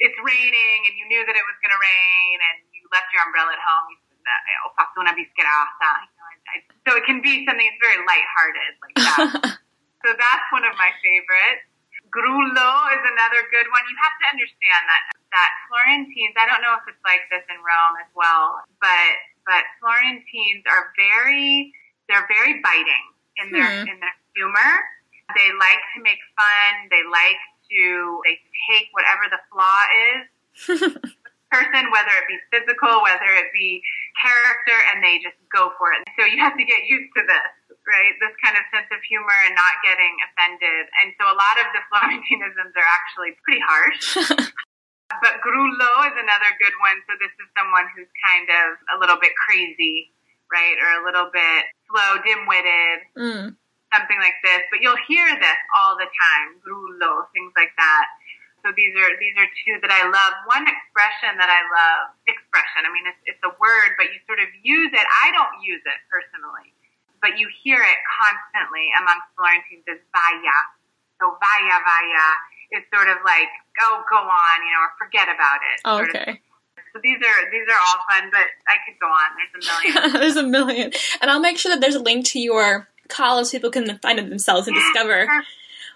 it's 0.00 0.16
raining 0.24 0.80
and 0.88 0.96
you 0.96 1.04
knew 1.12 1.20
that 1.28 1.36
it 1.36 1.44
was 1.44 1.56
going 1.60 1.76
to 1.76 1.80
rain 1.80 2.36
and 2.40 2.64
you 2.72 2.88
left 2.88 3.12
your 3.12 3.20
umbrella 3.28 3.52
at 3.52 3.60
home. 3.60 3.92
You 3.92 4.00
said 4.08 4.24
that 4.24 4.40
oh, 4.64 4.72
fatto 4.80 5.04
una 5.04 5.12
bischerata. 5.12 6.08
You 6.08 6.16
know, 6.16 6.24
I, 6.24 6.34
I, 6.48 6.54
so 6.88 6.90
it 6.96 7.04
can 7.04 7.20
be 7.20 7.44
something 7.44 7.68
that's 7.68 7.82
very 7.84 8.00
lighthearted 8.00 8.72
like 8.80 8.96
that. 8.96 9.60
so 10.04 10.08
that's 10.16 10.46
one 10.48 10.64
of 10.64 10.72
my 10.80 10.88
favorites. 11.04 11.68
Grullo 12.08 12.72
is 12.94 13.02
another 13.04 13.42
good 13.50 13.66
one. 13.68 13.82
You 13.90 13.96
have 14.00 14.16
to 14.22 14.26
understand 14.32 14.82
that 14.88 15.02
that 15.36 15.50
Florentines. 15.68 16.32
I 16.38 16.48
don't 16.48 16.64
know 16.64 16.80
if 16.80 16.86
it's 16.88 17.04
like 17.04 17.28
this 17.28 17.44
in 17.52 17.60
Rome 17.60 18.00
as 18.00 18.08
well, 18.16 18.64
but 18.80 19.12
but 19.44 19.68
Florentines 19.84 20.64
are 20.64 20.94
very 20.96 21.74
they're 22.08 22.24
very 22.30 22.62
biting 22.62 23.13
in 23.38 23.50
their 23.52 23.66
Hmm. 23.66 23.88
in 23.88 23.96
their 24.00 24.16
humor. 24.34 24.72
They 25.34 25.48
like 25.56 25.80
to 25.96 26.02
make 26.02 26.20
fun. 26.36 26.88
They 26.90 27.02
like 27.08 27.40
to 27.70 28.20
they 28.24 28.36
take 28.70 28.88
whatever 28.92 29.24
the 29.32 29.40
flaw 29.50 29.80
is 30.12 30.22
person, 31.50 31.82
whether 31.90 32.12
it 32.18 32.26
be 32.28 32.38
physical, 32.52 33.02
whether 33.02 33.30
it 33.40 33.48
be 33.54 33.82
character, 34.20 34.76
and 34.92 35.02
they 35.02 35.18
just 35.22 35.38
go 35.50 35.72
for 35.78 35.92
it. 35.92 36.02
So 36.18 36.26
you 36.26 36.38
have 36.38 36.56
to 36.58 36.64
get 36.64 36.84
used 36.86 37.10
to 37.16 37.22
this, 37.24 37.50
right? 37.88 38.12
This 38.20 38.34
kind 38.42 38.58
of 38.58 38.64
sense 38.74 38.90
of 38.92 39.00
humor 39.06 39.34
and 39.46 39.54
not 39.54 39.74
getting 39.82 40.12
offended. 40.30 40.86
And 41.02 41.14
so 41.18 41.24
a 41.30 41.36
lot 41.36 41.56
of 41.62 41.66
the 41.72 41.82
Florentinisms 41.90 42.74
are 42.76 42.90
actually 42.90 43.34
pretty 43.42 43.62
harsh. 43.64 44.52
But 45.22 45.38
Grullo 45.46 45.92
is 46.10 46.16
another 46.18 46.50
good 46.58 46.74
one. 46.82 46.98
So 47.06 47.14
this 47.22 47.30
is 47.38 47.46
someone 47.54 47.86
who's 47.94 48.10
kind 48.18 48.48
of 48.50 48.66
a 48.96 48.98
little 48.98 49.20
bit 49.20 49.30
crazy, 49.46 50.10
right? 50.54 50.78
Or 50.78 51.02
a 51.02 51.04
little 51.04 51.28
bit 51.34 51.66
slow, 51.90 52.22
dim-witted. 52.22 52.98
Mm. 53.18 53.46
something 53.94 54.18
like 54.18 54.34
this, 54.42 54.62
but 54.74 54.82
you'll 54.82 54.98
hear 55.06 55.26
this 55.38 55.60
all 55.78 55.94
the 55.94 56.10
time, 56.10 56.58
grullo, 56.66 57.30
things 57.30 57.54
like 57.54 57.70
that. 57.78 58.06
So 58.66 58.72
these 58.74 58.96
are 58.96 59.12
these 59.20 59.36
are 59.36 59.46
two 59.62 59.76
that 59.84 59.92
I 59.92 60.08
love. 60.08 60.32
One 60.48 60.64
expression 60.64 61.36
that 61.36 61.52
I 61.52 61.62
love, 61.68 62.16
expression. 62.24 62.88
I 62.88 62.90
mean, 62.90 63.04
it's, 63.04 63.36
it's 63.36 63.44
a 63.44 63.52
word, 63.60 63.94
but 64.00 64.08
you 64.08 64.18
sort 64.24 64.40
of 64.40 64.48
use 64.64 64.88
it. 64.88 65.06
I 65.22 65.30
don't 65.36 65.60
use 65.60 65.84
it 65.84 65.98
personally, 66.08 66.72
but 67.20 67.36
you 67.36 67.44
hear 67.60 67.84
it 67.84 67.98
constantly 68.08 68.88
amongst 68.96 69.28
Florentines. 69.36 69.84
Is 69.84 70.00
vaya. 70.16 70.58
So 71.20 71.36
vaya 71.36 71.76
vaya 71.84 72.28
is 72.72 72.82
sort 72.88 73.12
of 73.12 73.20
like 73.20 73.52
go 73.76 74.00
go 74.08 74.18
on, 74.24 74.56
you 74.64 74.72
know, 74.72 74.82
or 74.88 74.92
forget 74.96 75.28
about 75.28 75.60
it. 75.60 75.78
Oh, 75.84 75.96
okay. 76.08 76.40
Of. 76.40 76.53
So 76.94 77.00
these 77.02 77.16
are 77.16 77.50
these 77.50 77.66
are 77.68 77.78
all 77.88 77.96
fun, 78.08 78.30
but 78.30 78.46
I 78.68 78.76
could 78.86 79.00
go 79.00 79.08
on. 79.08 79.32
There's 79.36 79.56
a 79.56 79.82
million. 79.82 80.12
there's 80.20 80.36
a 80.36 80.42
million, 80.44 80.92
and 81.20 81.30
I'll 81.30 81.40
make 81.40 81.58
sure 81.58 81.72
that 81.72 81.80
there's 81.80 81.96
a 81.96 82.02
link 82.02 82.24
to 82.26 82.38
your 82.38 82.88
college 83.08 83.46
so 83.48 83.52
people 83.52 83.70
can 83.70 83.98
find 83.98 84.20
it 84.20 84.28
themselves 84.28 84.68
and 84.68 84.76
discover 84.76 85.26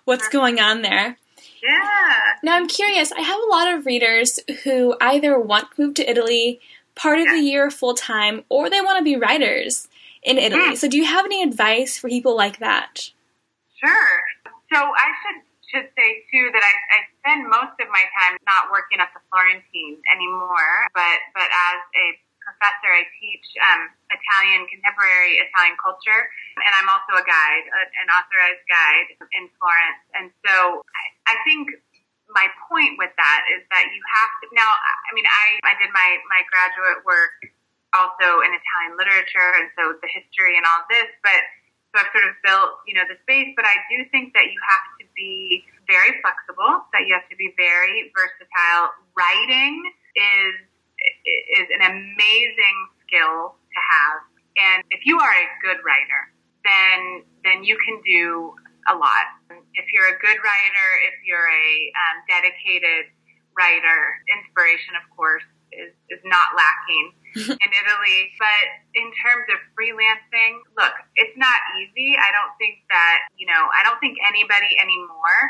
what's 0.05 0.29
going 0.29 0.59
on 0.59 0.83
there. 0.83 1.17
Yeah. 1.63 2.19
Now 2.43 2.57
I'm 2.57 2.67
curious. 2.67 3.13
I 3.13 3.21
have 3.21 3.41
a 3.41 3.47
lot 3.47 3.75
of 3.75 3.87
readers 3.87 4.41
who 4.65 4.97
either 5.01 5.39
want 5.39 5.69
to 5.77 5.83
move 5.83 5.95
to 5.95 6.11
Italy 6.11 6.61
part 6.97 7.21
of 7.21 7.27
yeah. 7.27 7.35
the 7.35 7.41
year 7.43 7.71
full 7.71 7.95
time, 7.95 8.45
or 8.49 8.69
they 8.69 8.81
want 8.81 8.99
to 8.99 9.05
be 9.05 9.15
writers 9.15 9.87
in 10.25 10.37
Italy. 10.37 10.75
Mm. 10.75 10.77
So, 10.77 10.89
do 10.89 10.97
you 10.97 11.05
have 11.05 11.25
any 11.25 11.45
advice 11.45 11.97
for 11.97 12.09
people 12.09 12.37
like 12.37 12.59
that? 12.59 13.11
Sure. 13.79 14.21
So, 14.73 14.77
I 14.77 15.09
should 15.23 15.43
should 15.71 15.89
say 15.97 16.25
too 16.33 16.49
that 16.53 16.63
I, 16.63 16.73
I 16.97 17.01
spend 17.29 17.45
most 17.45 17.77
of 17.77 17.89
my 17.93 18.09
time 18.17 18.41
not 18.49 18.73
working 18.73 19.05
at 19.05 19.13
the 19.13 19.21
Florentine 19.29 20.01
anymore, 20.09 20.89
but 20.97 21.19
but 21.37 21.45
as 21.45 21.81
a 21.93 22.17
professor, 22.41 22.89
I 22.89 23.05
teach 23.21 23.45
um, 23.61 23.93
Italian 24.09 24.65
contemporary 24.73 25.37
Italian 25.37 25.77
culture, 25.77 26.33
and 26.65 26.73
I'm 26.73 26.89
also 26.89 27.21
a 27.21 27.25
guide, 27.29 27.67
an 28.01 28.09
authorized 28.09 28.65
guide 28.65 29.09
in 29.37 29.53
Florence. 29.61 30.01
And 30.17 30.27
so 30.41 30.81
I, 30.81 31.05
I 31.29 31.45
think 31.45 31.69
my 32.33 32.49
point 32.65 32.97
with 32.97 33.13
that 33.21 33.43
is 33.53 33.61
that 33.69 33.93
you 33.93 34.01
have 34.01 34.33
to 34.41 34.45
now. 34.57 34.73
I 34.73 35.11
mean, 35.13 35.29
I 35.29 35.61
I 35.69 35.73
did 35.77 35.93
my 35.93 36.09
my 36.33 36.41
graduate 36.49 37.05
work 37.05 37.37
also 37.93 38.41
in 38.41 38.57
Italian 38.57 38.97
literature, 38.97 39.53
and 39.61 39.69
so 39.77 40.01
the 40.01 40.09
history 40.09 40.57
and 40.57 40.65
all 40.65 40.89
this, 40.89 41.13
but. 41.21 41.45
So 41.93 42.05
I've 42.05 42.13
sort 42.13 42.29
of 42.29 42.37
built, 42.45 42.85
you 42.85 42.93
know, 42.93 43.09
the 43.09 43.17
space, 43.25 43.57
but 43.57 43.65
I 43.65 43.77
do 43.89 44.05
think 44.13 44.37
that 44.37 44.53
you 44.53 44.61
have 44.61 44.85
to 45.01 45.05
be 45.17 45.65
very 45.89 46.21
flexible, 46.21 46.85
that 46.93 47.09
you 47.09 47.17
have 47.17 47.25
to 47.33 47.37
be 47.41 47.57
very 47.57 48.13
versatile. 48.13 48.93
Writing 49.17 49.89
is 50.15 50.55
is 51.25 51.67
an 51.79 51.83
amazing 51.89 52.79
skill 53.07 53.55
to 53.55 53.81
have. 53.81 54.19
And 54.59 54.83
if 54.91 55.07
you 55.07 55.17
are 55.17 55.33
a 55.33 55.49
good 55.65 55.81
writer, 55.81 56.21
then 56.67 57.25
then 57.45 57.65
you 57.65 57.79
can 57.81 58.03
do 58.05 58.53
a 58.91 58.95
lot. 58.95 59.27
If 59.73 59.89
you're 59.93 60.13
a 60.13 60.19
good 60.21 60.39
writer, 60.45 60.89
if 61.09 61.17
you're 61.25 61.49
a 61.49 61.69
um, 61.97 62.17
dedicated 62.29 63.09
writer, 63.57 64.01
inspiration, 64.29 64.97
of 64.97 65.05
course, 65.17 65.45
is, 65.73 65.93
is 66.09 66.23
not 66.25 66.57
lacking 66.57 67.13
in 67.37 67.71
Italy. 67.71 68.21
But 68.39 68.65
in 68.95 69.09
terms 69.21 69.47
of 69.53 69.59
freelancing, 69.75 70.63
look, 70.77 70.95
it's 71.17 71.37
not 71.37 71.59
easy. 71.81 72.17
I 72.17 72.31
don't 72.33 72.55
think 72.57 72.85
that, 72.89 73.29
you 73.37 73.47
know, 73.47 73.69
I 73.75 73.85
don't 73.85 73.99
think 74.01 74.19
anybody 74.25 74.73
anymore, 74.81 75.41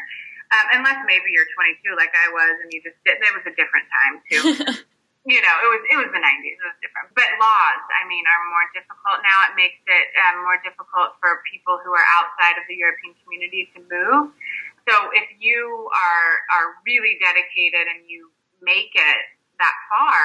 um, 0.54 0.80
unless 0.80 0.98
maybe 1.04 1.28
you're 1.30 1.48
22 1.52 1.94
like 1.94 2.12
I 2.16 2.32
was 2.32 2.54
and 2.64 2.68
you 2.72 2.80
just 2.80 2.96
did, 3.04 3.20
it 3.20 3.32
was 3.36 3.44
a 3.44 3.54
different 3.54 3.86
time 3.92 4.14
too. 4.26 4.44
you 5.28 5.44
know, 5.44 5.54
it 5.60 5.68
was 5.68 5.82
it 5.92 5.96
was 6.00 6.08
the 6.08 6.22
'90s. 6.24 6.56
It 6.56 6.64
was 6.64 6.78
different, 6.80 7.12
but 7.12 7.28
laws, 7.36 7.84
I 7.92 8.08
mean, 8.08 8.24
are 8.24 8.42
more 8.48 8.64
difficult 8.72 9.20
now. 9.20 9.44
It 9.52 9.60
makes 9.60 9.76
it 9.84 10.06
um, 10.24 10.40
more 10.40 10.56
difficult 10.64 11.20
for 11.20 11.44
people 11.44 11.76
who 11.84 11.92
are 11.92 12.08
outside 12.16 12.56
of 12.56 12.64
the 12.64 12.72
European 12.72 13.12
community 13.20 13.68
to 13.76 13.84
move. 13.84 14.32
So 14.88 14.94
if 15.12 15.28
you 15.36 15.92
are 15.92 16.32
are 16.48 16.80
really 16.88 17.20
dedicated 17.20 17.92
and 17.92 18.08
you 18.08 18.32
make 18.64 18.96
it 18.96 19.20
that 19.58 19.76
far, 19.90 20.22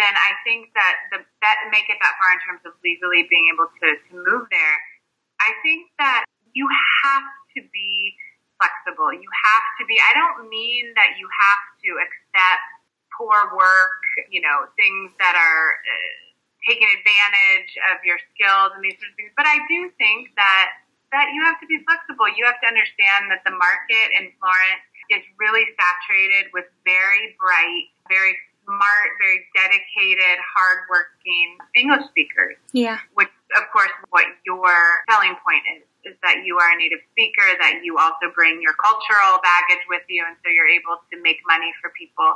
then 0.00 0.12
I 0.16 0.32
think 0.44 0.72
that 0.74 0.94
the 1.12 1.18
that 1.44 1.56
make 1.70 1.86
it 1.88 2.00
that 2.00 2.14
far 2.16 2.30
in 2.32 2.40
terms 2.44 2.62
of 2.64 2.72
legally 2.80 3.28
being 3.28 3.52
able 3.52 3.68
to 3.68 3.86
to 3.96 4.12
move 4.16 4.48
there. 4.48 4.76
I 5.40 5.52
think 5.60 5.90
that 5.98 6.24
you 6.54 6.68
have 7.04 7.26
to 7.56 7.60
be 7.72 8.16
flexible. 8.56 9.12
You 9.12 9.28
have 9.28 9.66
to 9.80 9.82
be. 9.84 9.98
I 9.98 10.12
don't 10.14 10.48
mean 10.48 10.94
that 10.94 11.18
you 11.18 11.26
have 11.26 11.62
to 11.82 11.90
accept 11.98 12.64
poor 13.18 13.52
work, 13.52 14.00
you 14.30 14.40
know, 14.40 14.70
things 14.78 15.12
that 15.18 15.36
are 15.36 15.66
uh, 15.76 16.12
taking 16.64 16.88
advantage 16.88 17.74
of 17.92 18.00
your 18.06 18.16
skills 18.32 18.72
and 18.78 18.80
these 18.80 18.96
sort 18.96 19.10
of 19.10 19.16
things. 19.18 19.32
But 19.36 19.50
I 19.50 19.60
do 19.68 19.90
think 19.98 20.32
that 20.38 20.82
that 21.12 21.36
you 21.36 21.44
have 21.44 21.60
to 21.60 21.68
be 21.68 21.76
flexible. 21.84 22.24
You 22.32 22.48
have 22.48 22.56
to 22.64 22.68
understand 22.72 23.28
that 23.28 23.44
the 23.44 23.52
market 23.52 24.08
in 24.16 24.32
Florence 24.40 24.86
is 25.12 25.20
really 25.36 25.68
saturated 25.76 26.48
with 26.56 26.64
very 26.88 27.36
bright, 27.36 27.92
very 28.08 28.32
smart, 28.64 29.08
very 29.18 29.44
dedicated, 29.54 30.38
hardworking 30.42 31.58
English 31.74 32.06
speakers. 32.10 32.56
Yeah. 32.72 32.98
Which, 33.14 33.30
of 33.58 33.64
course, 33.72 33.92
what 34.10 34.26
your 34.46 34.72
selling 35.10 35.36
point 35.42 35.64
is 35.78 35.82
is 36.02 36.18
that 36.26 36.42
you 36.42 36.58
are 36.58 36.66
a 36.74 36.78
native 36.78 36.98
speaker, 37.14 37.46
that 37.62 37.86
you 37.86 37.94
also 37.94 38.34
bring 38.34 38.58
your 38.58 38.74
cultural 38.74 39.38
baggage 39.38 39.86
with 39.86 40.02
you, 40.10 40.26
and 40.26 40.34
so 40.42 40.50
you're 40.50 40.66
able 40.66 40.98
to 40.98 41.14
make 41.22 41.38
money 41.46 41.70
for 41.78 41.94
people 41.94 42.34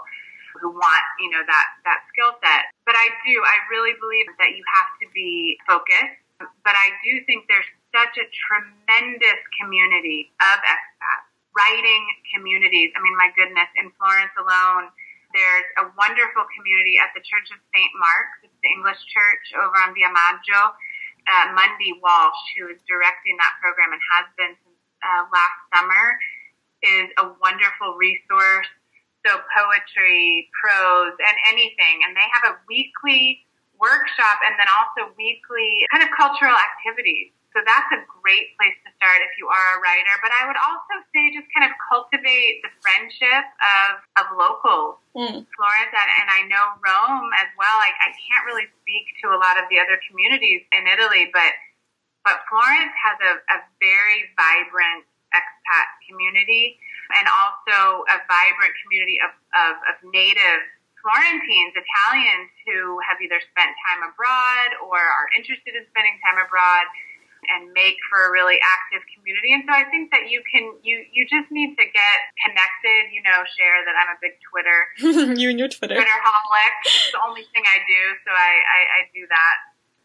who 0.63 0.71
want, 0.71 1.05
you 1.19 1.29
know, 1.35 1.43
that, 1.43 1.67
that 1.83 2.07
skill 2.15 2.31
set. 2.41 2.71
But 2.87 2.95
I 2.95 3.11
do, 3.27 3.35
I 3.43 3.57
really 3.69 3.93
believe 3.99 4.31
that 4.39 4.55
you 4.55 4.63
have 4.71 4.91
to 5.03 5.07
be 5.11 5.59
focused. 5.67 6.23
But 6.39 6.77
I 6.77 6.93
do 7.03 7.25
think 7.25 7.49
there's 7.49 7.69
such 7.91 8.15
a 8.21 8.27
tremendous 8.29 9.41
community 9.57 10.31
of 10.41 10.59
expats, 10.63 11.27
writing 11.57 12.03
communities. 12.33 12.93
I 12.93 13.01
mean, 13.01 13.17
my 13.17 13.33
goodness, 13.33 13.69
in 13.81 13.89
Florence 13.97 14.33
alone, 14.37 14.93
there's 15.37 15.69
a 15.85 15.85
wonderful 16.01 16.49
community 16.57 16.97
at 16.97 17.13
the 17.13 17.21
Church 17.21 17.53
of 17.53 17.61
St. 17.77 17.93
Mark's. 18.01 18.49
It's 18.49 18.61
the 18.65 18.73
English 18.73 18.97
church 19.13 19.45
over 19.61 19.77
on 19.85 19.93
Via 19.93 20.09
Maggio. 20.09 20.73
Uh, 21.29 21.53
Mundy 21.53 21.93
Walsh, 22.01 22.43
who 22.57 22.73
is 22.73 22.81
directing 22.89 23.37
that 23.37 23.61
program 23.61 23.93
and 23.93 24.01
has 24.01 24.27
been 24.41 24.57
since 24.65 24.81
uh, 25.05 25.29
last 25.29 25.61
summer, 25.75 26.17
is 26.81 27.13
a 27.21 27.37
wonderful 27.45 28.01
resource 28.01 28.71
so 29.27 29.43
poetry, 29.51 30.47
prose, 30.55 31.19
and 31.19 31.37
anything. 31.51 32.07
And 32.07 32.15
they 32.15 32.27
have 32.31 32.55
a 32.55 32.63
weekly 32.71 33.43
workshop 33.75 34.39
and 34.47 34.55
then 34.55 34.71
also 34.71 35.11
weekly 35.19 35.83
kind 35.91 36.07
of 36.07 36.15
cultural 36.15 36.55
activities. 36.55 37.35
So 37.57 37.65
that's 37.65 37.89
a 37.97 38.05
great 38.21 38.53
place 38.61 38.77
to 38.85 38.93
start 39.01 39.25
if 39.25 39.33
you 39.41 39.49
are 39.49 39.69
a 39.73 39.81
writer. 39.81 40.13
But 40.21 40.29
I 40.29 40.45
would 40.45 40.61
also 40.61 41.01
say 41.09 41.33
just 41.33 41.49
kind 41.57 41.65
of 41.65 41.73
cultivate 41.89 42.61
the 42.61 42.69
friendship 42.85 43.49
of, 43.65 44.05
of 44.21 44.25
locals. 44.37 45.01
Mm. 45.17 45.41
Florence 45.57 45.93
and, 45.97 46.11
and 46.21 46.29
I 46.29 46.45
know 46.53 46.77
Rome 46.85 47.33
as 47.41 47.49
well. 47.57 47.73
I, 47.81 47.89
I 47.97 48.13
can't 48.13 48.45
really 48.45 48.69
speak 48.85 49.09
to 49.25 49.33
a 49.33 49.41
lot 49.41 49.57
of 49.57 49.73
the 49.73 49.81
other 49.81 49.97
communities 50.05 50.69
in 50.69 50.85
Italy, 50.85 51.33
but 51.33 51.49
but 52.29 52.45
Florence 52.53 52.93
has 52.93 53.17
a, 53.25 53.33
a 53.41 53.59
very 53.81 54.29
vibrant 54.37 55.09
expat 55.33 55.89
community 56.05 56.77
and 57.17 57.25
also 57.25 58.05
a 58.05 58.19
vibrant 58.29 58.75
community 58.85 59.17
of, 59.25 59.33
of, 59.57 59.73
of 59.89 59.97
native 60.13 60.61
Florentines, 61.07 61.71
Italians 61.79 62.51
who 62.67 62.99
have 63.07 63.23
either 63.23 63.39
spent 63.55 63.71
time 63.87 64.03
abroad 64.11 64.75
or 64.83 64.99
are 64.99 65.31
interested 65.39 65.79
in 65.79 65.87
spending 65.95 66.19
time 66.27 66.43
abroad 66.43 66.91
and 67.49 67.73
make 67.73 67.97
for 68.11 68.27
a 68.27 68.31
really 68.31 68.59
active 68.61 69.03
community. 69.15 69.55
And 69.55 69.63
so 69.67 69.73
I 69.73 69.87
think 69.89 70.11
that 70.11 70.29
you 70.31 70.43
can, 70.47 70.75
you, 70.83 71.05
you 71.13 71.27
just 71.27 71.49
need 71.51 71.75
to 71.79 71.85
get 71.87 72.19
connected, 72.43 73.15
you 73.15 73.23
know, 73.23 73.43
share 73.57 73.79
that 73.87 73.95
I'm 73.95 74.11
a 74.15 74.19
big 74.19 74.35
Twitter. 74.43 74.79
you 75.39 75.51
and 75.51 75.59
your 75.59 75.71
Twitter. 75.71 75.95
Twitter 75.95 76.19
holic. 76.23 76.75
It's 76.85 77.13
the 77.13 77.23
only 77.23 77.45
thing 77.55 77.65
I 77.65 77.79
do. 77.87 78.03
So 78.27 78.31
I, 78.31 78.53
I, 78.63 78.81
I 78.83 79.01
do 79.15 79.25
that 79.29 79.57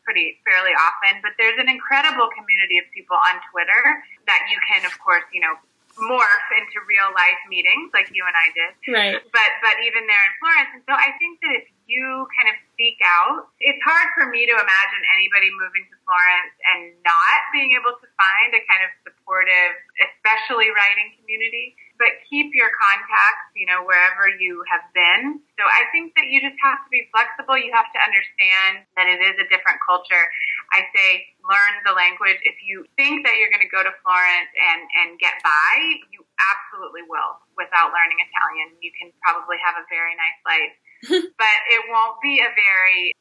pretty 0.03 0.41
fairly 0.43 0.73
often. 0.73 1.21
But 1.21 1.37
there's 1.37 1.57
an 1.61 1.69
incredible 1.69 2.29
community 2.33 2.81
of 2.81 2.85
people 2.93 3.17
on 3.17 3.39
Twitter 3.53 3.83
that 4.27 4.41
you 4.49 4.57
can, 4.65 4.85
of 4.85 4.93
course, 4.99 5.25
you 5.33 5.41
know, 5.41 5.55
morph 5.99 6.47
into 6.55 6.79
real 6.87 7.11
life 7.11 7.41
meetings 7.51 7.91
like 7.91 8.07
you 8.15 8.23
and 8.23 8.35
I 8.35 8.47
did. 8.55 8.71
Right. 8.87 9.19
But 9.31 9.51
but 9.59 9.75
even 9.83 10.07
there 10.07 10.23
in 10.23 10.33
Florence, 10.39 10.71
and 10.79 10.83
so 10.87 10.93
I 10.95 11.11
think 11.19 11.43
that 11.43 11.51
if 11.63 11.65
you 11.87 12.27
kind 12.31 12.47
of 12.47 12.55
seek 12.81 12.97
out, 13.05 13.45
it's 13.61 13.77
hard 13.85 14.09
for 14.17 14.25
me 14.33 14.49
to 14.49 14.55
imagine 14.57 15.01
anybody 15.13 15.53
moving 15.53 15.85
to 15.93 15.95
Florence 16.01 16.55
and 16.73 16.97
not 17.05 17.39
being 17.53 17.77
able 17.77 17.93
to 17.93 18.07
find 18.17 18.49
a 18.57 18.61
kind 18.65 18.81
of 18.81 18.89
supportive, 19.05 19.77
especially 20.01 20.73
writing 20.73 21.13
community. 21.21 21.77
But 22.01 22.17
keep 22.25 22.49
your 22.57 22.73
contacts, 22.81 23.53
you 23.53 23.69
know, 23.69 23.85
wherever 23.85 24.25
you 24.25 24.65
have 24.65 24.81
been. 24.97 25.37
So 25.53 25.61
I 25.61 25.85
think 25.93 26.17
that 26.17 26.33
you 26.33 26.41
just 26.41 26.57
have 26.65 26.81
to 26.81 26.89
be 26.89 27.05
flexible. 27.13 27.53
You 27.53 27.69
have 27.77 27.93
to 27.93 28.01
understand 28.01 28.89
that 28.97 29.05
it 29.05 29.21
is 29.21 29.37
a 29.37 29.45
different 29.45 29.77
culture. 29.85 30.25
I 30.73 30.89
say 30.97 31.29
learn 31.45 31.73
the 31.85 31.93
language. 31.93 32.41
If 32.41 32.57
you 32.65 32.89
think 32.97 33.21
that 33.29 33.37
you're 33.37 33.53
going 33.53 33.61
to 33.61 33.69
go 33.69 33.85
to 33.85 33.93
Florence 34.01 34.49
and, 34.57 34.81
and 35.05 35.21
get 35.21 35.37
by, 35.45 36.01
you 36.09 36.25
absolutely 36.49 37.05
will 37.05 37.37
without 37.53 37.93
learning 37.93 38.17
Italian. 38.17 38.73
You 38.81 38.89
can 38.97 39.13
probably 39.21 39.61
have 39.61 39.77
a 39.77 39.85
very 39.85 40.17
nice 40.17 40.41
life, 40.41 40.73
but 41.09 41.57
it 41.71 41.81
won't 41.89 42.21
be 42.21 42.39
a 42.39 42.51
very 42.53 43.13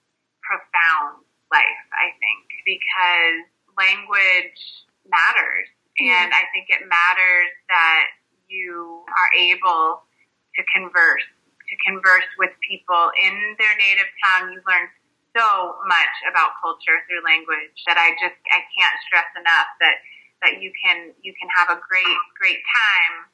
profound 0.43 1.25
life, 1.53 1.85
I 1.93 2.13
think, 2.21 2.47
because 2.67 3.47
language 3.79 4.61
matters 5.09 5.69
And 5.99 6.33
I 6.33 6.49
think 6.55 6.71
it 6.71 6.87
matters 6.89 7.51
that 7.69 8.07
you 8.49 9.05
are 9.11 9.31
able 9.37 10.03
to 10.57 10.61
converse, 10.73 11.27
to 11.69 11.75
converse 11.85 12.27
with 12.39 12.51
people 12.65 13.11
in 13.21 13.57
their 13.59 13.75
native 13.77 14.11
tongue. 14.25 14.53
You 14.55 14.61
learn 14.65 14.89
so 15.37 15.79
much 15.87 16.15
about 16.27 16.59
culture 16.59 17.05
through 17.07 17.23
language 17.23 17.77
that 17.87 18.01
I 18.01 18.17
just 18.19 18.39
I 18.51 18.65
can't 18.75 18.97
stress 19.07 19.29
enough 19.39 19.71
that 19.79 20.03
that 20.43 20.59
you 20.65 20.73
can 20.75 21.13
you 21.23 21.37
can 21.37 21.47
have 21.55 21.71
a 21.71 21.79
great 21.79 22.19
great 22.35 22.59
time 22.65 23.29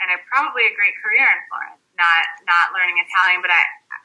and 0.00 0.14
a, 0.14 0.18
probably 0.30 0.64
a 0.70 0.74
great 0.78 0.96
career 1.02 1.26
in 1.26 1.40
Florence. 1.50 1.82
Not 1.98 2.24
not 2.48 2.72
learning 2.72 3.02
Italian, 3.02 3.42
but 3.42 3.52
I 3.52 3.62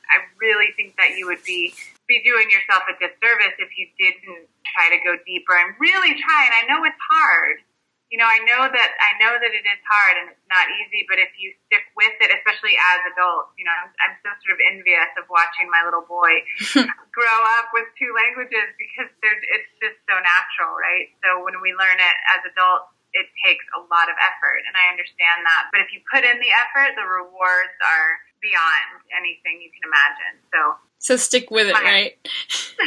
I 0.09 0.25
really 0.39 0.71
think 0.75 0.95
that 0.97 1.17
you 1.17 1.27
would 1.27 1.43
be 1.43 1.73
be 2.07 2.23
doing 2.23 2.47
yourself 2.47 2.87
a 2.87 2.95
disservice 2.95 3.55
if 3.59 3.67
you 3.75 3.91
didn't 3.99 4.47
try 4.63 4.87
to 4.95 4.99
go 5.03 5.19
deeper 5.27 5.51
and 5.59 5.75
really 5.75 6.15
try. 6.15 6.47
And 6.47 6.55
I 6.55 6.63
know 6.71 6.83
it's 6.87 7.03
hard 7.11 7.59
you 8.07 8.15
know, 8.15 8.27
I 8.27 8.39
know 8.47 8.71
that 8.71 8.91
I 9.03 9.11
know 9.19 9.35
that 9.35 9.51
it 9.51 9.65
is 9.67 9.81
hard 9.83 10.15
and 10.15 10.25
it's 10.31 10.47
not 10.47 10.71
easy, 10.79 11.03
but 11.11 11.19
if 11.19 11.27
you 11.35 11.51
stick 11.67 11.83
with 11.91 12.15
it, 12.23 12.31
especially 12.39 12.71
as 12.95 13.03
adults, 13.11 13.51
you 13.59 13.67
know, 13.67 13.75
I'm, 13.75 13.91
I'm 13.99 14.15
so 14.23 14.31
sort 14.47 14.55
of 14.55 14.59
envious 14.63 15.11
of 15.19 15.27
watching 15.27 15.67
my 15.67 15.83
little 15.83 16.07
boy 16.07 16.31
grow 17.17 17.39
up 17.59 17.67
with 17.75 17.87
two 17.99 18.15
languages 18.15 18.71
because 18.79 19.11
it's 19.19 19.71
just 19.83 19.99
so 20.07 20.15
natural, 20.15 20.71
right? 20.79 21.11
So 21.19 21.43
when 21.43 21.59
we 21.59 21.75
learn 21.75 21.99
it 21.99 22.17
as 22.31 22.47
adults, 22.47 22.95
it 23.11 23.27
takes 23.43 23.65
a 23.75 23.81
lot 23.91 24.07
of 24.07 24.15
effort, 24.19 24.61
and 24.67 24.75
I 24.75 24.91
understand 24.91 25.43
that. 25.43 25.71
But 25.75 25.83
if 25.83 25.91
you 25.91 25.99
put 26.07 26.23
in 26.23 26.37
the 26.39 26.51
effort, 26.63 26.95
the 26.95 27.07
rewards 27.07 27.75
are 27.81 28.09
beyond 28.47 29.03
anything 29.17 29.61
you 29.61 29.69
can 29.71 29.83
imagine. 29.87 30.33
So, 30.53 30.75
so 30.99 31.15
stick 31.17 31.51
with 31.51 31.67
it, 31.67 31.73
right? 31.73 32.13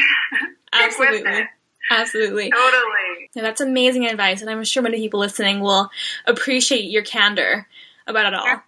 Absolutely. 0.73 1.49
Absolutely. 1.91 2.51
Totally. 2.51 3.31
Yeah, 3.35 3.43
that's 3.43 3.61
amazing 3.61 4.07
advice, 4.07 4.41
and 4.41 4.51
I'm 4.51 4.63
sure 4.65 4.83
many 4.83 4.99
people 4.99 5.21
listening 5.21 5.61
will 5.61 5.91
appreciate 6.27 6.91
your 6.91 7.03
candor 7.03 7.67
about 8.07 8.27
it 8.27 8.35
all. 8.35 8.45
Yeah. 8.45 8.61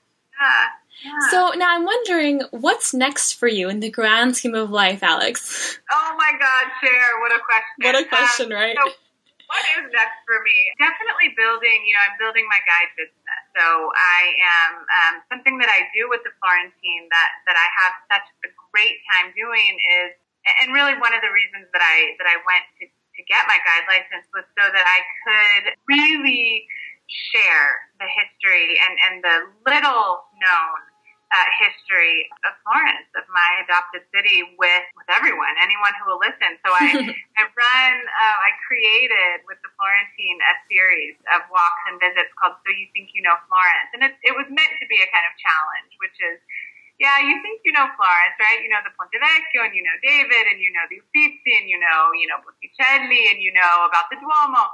Yeah. 1.04 1.18
So 1.30 1.50
now 1.56 1.74
I'm 1.74 1.84
wondering, 1.84 2.42
what's 2.50 2.94
next 2.94 3.34
for 3.34 3.48
you 3.48 3.68
in 3.68 3.80
the 3.80 3.90
grand 3.90 4.36
scheme 4.36 4.54
of 4.54 4.70
life, 4.70 5.02
Alex? 5.02 5.80
Oh 5.90 6.14
my 6.16 6.32
God, 6.38 6.70
Cher, 6.80 7.20
what 7.20 7.32
a 7.32 7.40
question! 7.42 7.82
What 7.82 7.94
a 7.94 8.08
question, 8.08 8.46
um, 8.46 8.58
right? 8.58 8.76
So 8.76 8.92
what 9.52 9.62
is 9.76 9.90
next 9.92 10.18
for 10.26 10.38
me? 10.42 10.56
Definitely 10.78 11.31
building. 11.42 11.82
You 11.82 11.98
know, 11.98 12.06
I'm 12.06 12.14
building 12.22 12.46
my 12.46 12.62
guide 12.62 12.94
business. 12.94 13.42
So 13.58 13.66
I 13.66 14.20
am 14.38 14.70
um, 14.86 15.14
something 15.26 15.58
that 15.58 15.66
I 15.66 15.90
do 15.90 16.06
with 16.06 16.22
the 16.22 16.30
Florentine 16.38 17.10
that 17.10 17.30
that 17.50 17.58
I 17.58 17.66
have 17.82 17.94
such 18.06 18.26
a 18.46 18.50
great 18.70 19.02
time 19.10 19.34
doing 19.34 19.74
is, 20.06 20.14
and 20.62 20.70
really 20.70 20.94
one 21.02 21.10
of 21.10 21.20
the 21.20 21.34
reasons 21.34 21.66
that 21.74 21.82
I 21.82 22.14
that 22.22 22.30
I 22.30 22.38
went 22.46 22.64
to 22.78 22.86
to 22.86 23.20
get 23.28 23.44
my 23.50 23.58
guide 23.66 23.84
license 23.90 24.24
was 24.32 24.46
so 24.56 24.64
that 24.70 24.86
I 24.86 25.00
could 25.26 25.64
really 25.84 26.64
share 27.12 27.92
the 28.00 28.08
history 28.08 28.80
and, 28.80 28.94
and 29.04 29.14
the 29.20 29.36
little 29.68 30.24
known 30.40 30.80
uh, 31.32 31.48
history 31.56 32.28
of 32.44 32.52
Florence, 32.62 33.08
of 33.16 33.24
my 33.32 33.50
adopted 33.64 34.04
city, 34.12 34.44
with 34.60 34.86
with 34.94 35.08
everyone, 35.08 35.56
anyone 35.64 35.96
who 35.98 36.12
will 36.12 36.20
listen. 36.20 36.60
So 36.60 36.68
I 36.76 36.88
I 37.40 37.42
run, 37.48 37.94
uh, 38.04 38.36
I 38.44 38.50
created 38.68 39.48
with 39.48 39.56
the 39.64 39.72
Florentine 39.80 40.38
a 40.44 40.54
series 40.68 41.16
of 41.32 41.48
walks 41.48 41.82
and 41.88 41.96
visits 41.96 42.30
called 42.36 42.60
"So 42.62 42.70
You 42.70 42.86
Think 42.92 43.16
You 43.16 43.24
Know 43.24 43.36
Florence," 43.48 43.90
and 43.96 44.04
it 44.04 44.14
it 44.22 44.36
was 44.36 44.46
meant 44.52 44.76
to 44.78 44.86
be 44.86 45.00
a 45.00 45.08
kind 45.08 45.24
of 45.24 45.34
challenge, 45.40 45.96
which 45.98 46.16
is 46.20 46.38
yeah, 47.00 47.18
you 47.18 47.40
think 47.42 47.66
you 47.66 47.72
know 47.74 47.90
Florence, 47.98 48.36
right? 48.38 48.62
You 48.62 48.70
know 48.70 48.78
the 48.84 48.94
Ponte 48.94 49.16
Vecchio, 49.16 49.66
and 49.66 49.74
you 49.74 49.82
know 49.82 49.96
David, 50.06 50.44
and 50.54 50.62
you 50.62 50.70
know 50.70 50.86
the 50.86 51.02
Uffizi, 51.02 51.52
and 51.58 51.66
you 51.66 51.80
know, 51.80 52.14
you 52.14 52.30
know 52.30 52.38
Botticelli, 52.44 53.32
and 53.32 53.42
you 53.42 53.50
know 53.50 53.90
about 53.90 54.06
the 54.12 54.20
Duomo. 54.20 54.70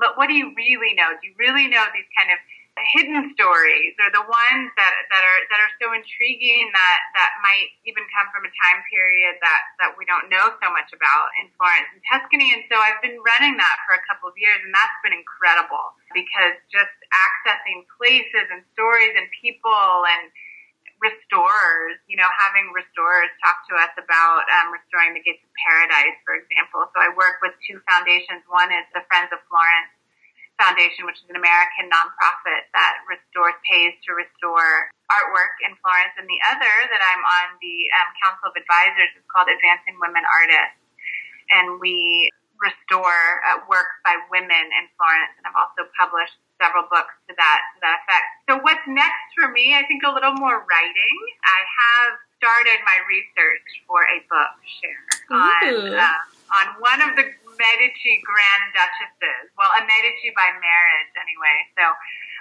But 0.00 0.16
what 0.16 0.32
do 0.32 0.34
you 0.34 0.56
really 0.56 0.96
know? 0.96 1.12
Do 1.12 1.28
you 1.28 1.36
really 1.36 1.68
know 1.68 1.84
these 1.92 2.08
kind 2.16 2.32
of 2.32 2.40
hidden 2.80 3.28
stories, 3.36 3.92
or 4.00 4.08
the 4.16 4.24
ones 4.24 4.68
that 4.80 4.94
that 5.12 5.22
are 5.22 5.40
that 5.52 5.60
are 5.60 5.72
so 5.76 5.92
intriguing 5.92 6.72
that 6.72 7.00
that 7.12 7.36
might 7.44 7.68
even 7.84 8.00
come 8.08 8.32
from 8.32 8.48
a 8.48 8.52
time 8.52 8.80
period 8.88 9.36
that 9.44 9.62
that 9.84 9.92
we 10.00 10.08
don't 10.08 10.32
know 10.32 10.56
so 10.56 10.68
much 10.72 10.88
about 10.96 11.28
in 11.36 11.52
Florence 11.60 11.88
and 11.92 12.00
Tuscany? 12.08 12.48
And 12.56 12.64
so 12.72 12.80
I've 12.80 13.00
been 13.04 13.20
running 13.20 13.60
that 13.60 13.76
for 13.84 13.92
a 13.92 14.02
couple 14.08 14.32
of 14.32 14.36
years, 14.40 14.56
and 14.64 14.72
that's 14.72 14.98
been 15.04 15.12
incredible 15.12 15.92
because 16.16 16.56
just 16.72 16.96
accessing 17.12 17.84
places 18.00 18.48
and 18.48 18.64
stories 18.72 19.12
and 19.20 19.28
people 19.36 20.08
and 20.08 20.32
restorers, 21.04 21.98
you 22.06 22.14
know, 22.14 22.30
having 22.40 22.70
restorers 22.72 23.28
talk 23.42 23.66
to 23.68 23.74
us 23.74 23.90
about 23.98 24.46
um, 24.62 24.70
restoring 24.70 25.12
the 25.12 25.20
gates 25.20 25.42
of 25.42 25.50
paradise, 25.58 26.14
for 26.22 26.38
example. 26.38 26.86
So 26.94 26.96
I 27.02 27.10
work 27.18 27.42
with 27.42 27.52
two 27.66 27.82
foundations. 27.90 28.46
One 28.46 28.70
is 28.70 28.86
the 28.94 29.02
Friends 29.10 29.34
of 29.34 29.42
Florence 29.50 29.92
Foundation, 30.62 31.02
which 31.10 31.18
is 31.18 31.26
an 31.26 31.34
American 31.34 31.90
nonprofit 31.90 32.70
that 32.70 33.02
restores, 33.10 33.58
pays 33.66 33.98
to 34.06 34.14
restore 34.14 34.86
artwork 35.10 35.58
in 35.66 35.74
Florence. 35.82 36.14
And 36.14 36.30
the 36.30 36.38
other 36.54 36.74
that 36.94 37.02
I'm 37.02 37.22
on 37.26 37.58
the 37.58 37.76
um, 37.98 38.08
Council 38.22 38.46
of 38.48 38.54
Advisors 38.54 39.10
is 39.18 39.26
called 39.26 39.50
Advancing 39.50 39.98
Women 39.98 40.22
Artists. 40.22 40.78
And 41.50 41.82
we 41.82 42.30
restore 42.62 43.42
uh, 43.50 43.66
work 43.66 43.90
by 44.06 44.14
women 44.30 44.70
in 44.70 44.86
Florence. 44.94 45.34
And 45.42 45.50
I've 45.50 45.58
also 45.58 45.90
published 45.98 46.38
several 46.62 46.86
books 46.86 47.10
to 47.26 47.34
that 47.34 47.60
to 47.74 47.78
that 47.82 48.06
effect. 48.06 48.26
So 48.46 48.52
what's 48.62 48.86
next 48.86 49.34
for 49.34 49.50
me? 49.50 49.74
I 49.74 49.82
think 49.90 50.06
a 50.06 50.14
little 50.14 50.38
more 50.38 50.62
writing. 50.62 51.16
I 51.42 51.60
have 51.66 52.22
started 52.38 52.78
my 52.86 53.02
research 53.10 53.66
for 53.90 54.06
a 54.06 54.22
book 54.30 54.54
Cher 54.78 54.98
on 55.34 55.90
uh, 55.90 56.22
on 56.54 56.66
one 56.78 57.02
of 57.02 57.18
the 57.18 57.34
Medici 57.62 58.18
Grand 58.26 58.74
Duchesses. 58.74 59.54
Well, 59.54 59.70
a 59.78 59.86
Medici 59.86 60.34
by 60.34 60.50
marriage, 60.58 61.12
anyway. 61.14 61.56
So 61.78 61.86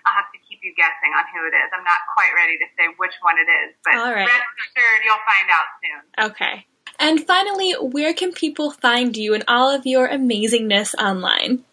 I'll 0.09 0.17
have 0.17 0.33
to 0.33 0.41
keep 0.49 0.65
you 0.65 0.73
guessing 0.73 1.13
on 1.13 1.25
who 1.29 1.45
it 1.45 1.53
is. 1.53 1.69
I'm 1.69 1.85
not 1.85 2.01
quite 2.17 2.33
ready 2.33 2.57
to 2.57 2.67
say 2.73 2.89
which 2.97 3.13
one 3.21 3.37
it 3.37 3.45
is, 3.45 3.77
but 3.85 3.93
rest 4.01 4.49
assured 4.65 5.01
you'll 5.05 5.25
find 5.29 5.47
out 5.53 5.69
soon. 5.77 6.01
Okay. 6.33 6.55
And 6.97 7.21
finally, 7.25 7.73
where 7.77 8.13
can 8.13 8.33
people 8.33 8.73
find 8.73 9.15
you 9.15 9.33
and 9.33 9.45
all 9.47 9.69
of 9.69 9.85
your 9.85 10.09
amazingness 10.09 10.93
online? 10.97 11.65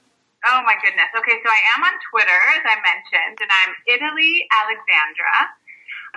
Oh 0.46 0.60
my 0.64 0.76
goodness. 0.80 1.10
Okay, 1.12 1.36
so 1.42 1.48
I 1.50 1.60
am 1.76 1.82
on 1.82 1.96
Twitter, 2.08 2.40
as 2.56 2.64
I 2.64 2.76
mentioned, 2.80 3.36
and 3.42 3.50
I'm 3.50 3.72
Italy 3.90 4.46
Alexandra, 4.54 5.34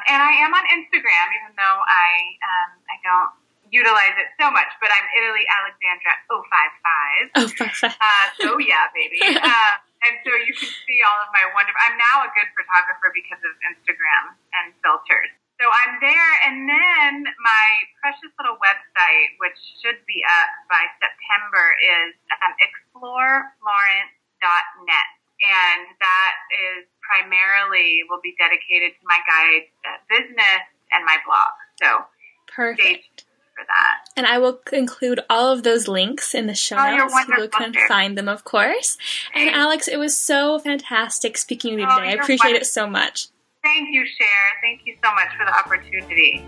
and 0.08 0.22
I 0.22 0.46
am 0.46 0.54
on 0.54 0.64
Instagram, 0.72 1.28
even 1.42 1.52
though 1.58 1.80
I 1.84 2.10
um, 2.40 2.70
I 2.86 2.98
don't 3.02 3.32
utilize 3.72 4.16
it 4.20 4.30
so 4.38 4.52
much. 4.52 4.68
But 4.84 4.92
I'm 4.92 5.08
Italy 5.16 5.48
Alexandra 5.48 6.14
055. 6.28 7.72
055. 7.72 7.96
Uh, 7.96 8.28
so 8.38 8.60
yeah, 8.60 8.92
baby. 8.94 9.20
uh, 9.40 9.74
and 10.04 10.14
so 10.28 10.32
you 10.36 10.54
can 10.54 10.70
see 10.86 11.00
all 11.08 11.20
of 11.24 11.32
my 11.32 11.48
wonderful. 11.56 11.80
I'm 11.88 11.98
now 11.98 12.28
a 12.28 12.30
good 12.36 12.52
photographer 12.54 13.10
because 13.16 13.42
of 13.42 13.54
Instagram 13.64 14.36
and 14.54 14.76
filters. 14.84 15.32
So 15.62 15.70
I'm 15.70 16.02
there, 16.02 16.30
and 16.50 16.66
then 16.66 17.14
my 17.38 17.68
precious 18.02 18.34
little 18.42 18.58
website, 18.58 19.38
which 19.38 19.62
should 19.78 20.02
be 20.10 20.26
up 20.26 20.50
by 20.74 20.90
September, 20.98 21.66
is 21.78 22.18
um, 22.42 22.58
Explore 22.58 23.54
Florence 23.62 24.14
net, 24.42 25.10
and 25.46 25.86
that 26.02 26.34
is 26.50 26.90
primarily 27.06 28.02
will 28.10 28.26
be 28.26 28.34
dedicated 28.42 28.98
to 28.98 29.04
my 29.06 29.22
guide 29.30 29.70
uh, 29.86 30.02
business 30.10 30.66
and 30.98 31.06
my 31.06 31.22
blog. 31.30 31.54
So 31.78 32.10
perfect 32.50 33.30
for 33.56 33.66
that. 33.68 34.10
And 34.18 34.26
I 34.26 34.38
will 34.38 34.60
include 34.72 35.22
all 35.30 35.52
of 35.52 35.64
those 35.64 35.88
links 35.88 36.34
in 36.34 36.48
the 36.48 36.56
show 36.56 36.78
oh, 36.78 36.98
notes 36.98 37.14
so 37.14 37.26
people 37.26 37.48
can 37.48 37.74
find 37.88 38.18
them, 38.18 38.28
of 38.28 38.44
course. 38.44 38.98
And 39.34 39.50
Alex, 39.50 39.88
it 39.88 39.98
was 39.98 40.18
so 40.18 40.60
fantastic 40.60 41.38
speaking 41.38 41.76
with 41.76 41.82
you 41.82 41.88
oh, 41.90 42.00
today. 42.00 42.10
I 42.10 42.14
appreciate 42.14 42.54
wonderful. 42.54 42.62
it 42.62 42.66
so 42.66 42.88
much. 42.88 43.28
Thank 43.64 43.90
you, 43.92 44.06
Cher. 44.06 44.28
Thank 44.62 44.82
you 44.86 44.96
so 45.04 45.12
much 45.14 45.30
for 45.38 45.46
the 45.46 45.54
opportunity. 45.54 46.46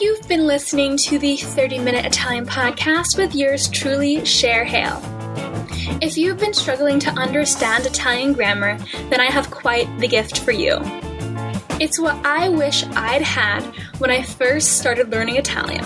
You've 0.00 0.26
been 0.26 0.46
listening 0.46 0.96
to 0.98 1.20
the 1.20 1.36
30 1.36 1.78
Minute 1.78 2.04
Italian 2.04 2.46
Podcast 2.46 3.16
with 3.16 3.34
yours 3.34 3.68
truly, 3.68 4.24
Cher 4.24 4.64
Hale. 4.64 5.00
If 6.02 6.18
you've 6.18 6.38
been 6.38 6.54
struggling 6.54 6.98
to 7.00 7.10
understand 7.10 7.86
Italian 7.86 8.32
grammar, 8.32 8.76
then 9.10 9.20
I 9.20 9.30
have 9.30 9.50
quite 9.50 9.86
the 10.00 10.08
gift 10.08 10.40
for 10.40 10.50
you. 10.50 10.80
It's 11.80 11.98
what 11.98 12.14
I 12.24 12.48
wish 12.48 12.84
I'd 12.84 13.22
had 13.22 13.62
when 13.98 14.10
I 14.10 14.22
first 14.22 14.78
started 14.78 15.10
learning 15.10 15.36
Italian. 15.36 15.84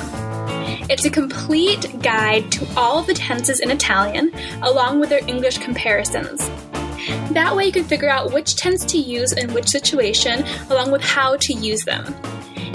It's 0.91 1.07
a 1.07 1.11
complete 1.11 2.03
guide 2.03 2.53
to 2.53 2.67
all 2.77 3.03
the 3.03 3.15
tenses 3.15 3.61
in 3.61 3.71
Italian, 3.71 4.33
along 4.63 5.01
with 5.01 5.09
their 5.09 5.27
English 5.27 5.59
comparisons. 5.59 6.51
That 7.33 7.57
way, 7.57 7.65
you 7.67 7.73
can 7.73 7.85
figure 7.85 8.11
out 8.11 8.33
which 8.33 8.57
tense 8.57 8.85
to 8.87 8.99
use 8.99 9.33
in 9.33 9.55
which 9.55 9.69
situation, 9.69 10.45
along 10.69 10.91
with 10.91 11.03
how 11.03 11.37
to 11.39 11.55
use 11.55 11.85
them. 11.85 12.15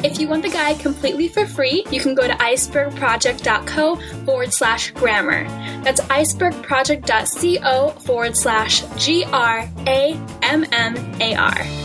If 0.04 0.20
you 0.20 0.28
want 0.28 0.42
the 0.42 0.50
guide 0.50 0.80
completely 0.80 1.28
for 1.28 1.46
free, 1.46 1.86
you 1.92 2.02
can 2.02 2.16
go 2.16 2.28
to 2.28 2.34
icebergproject.co 2.34 4.26
forward 4.26 4.54
slash 4.54 4.92
grammar. 4.92 5.44
That's 5.84 6.02
icebergproject.co 6.02 7.90
forward 8.00 8.36
slash 8.36 8.84
G 8.98 9.24
R 9.26 9.70
A 9.88 10.20
M 10.42 10.66
M 10.72 10.98
A 11.22 11.36
R. 11.36 11.83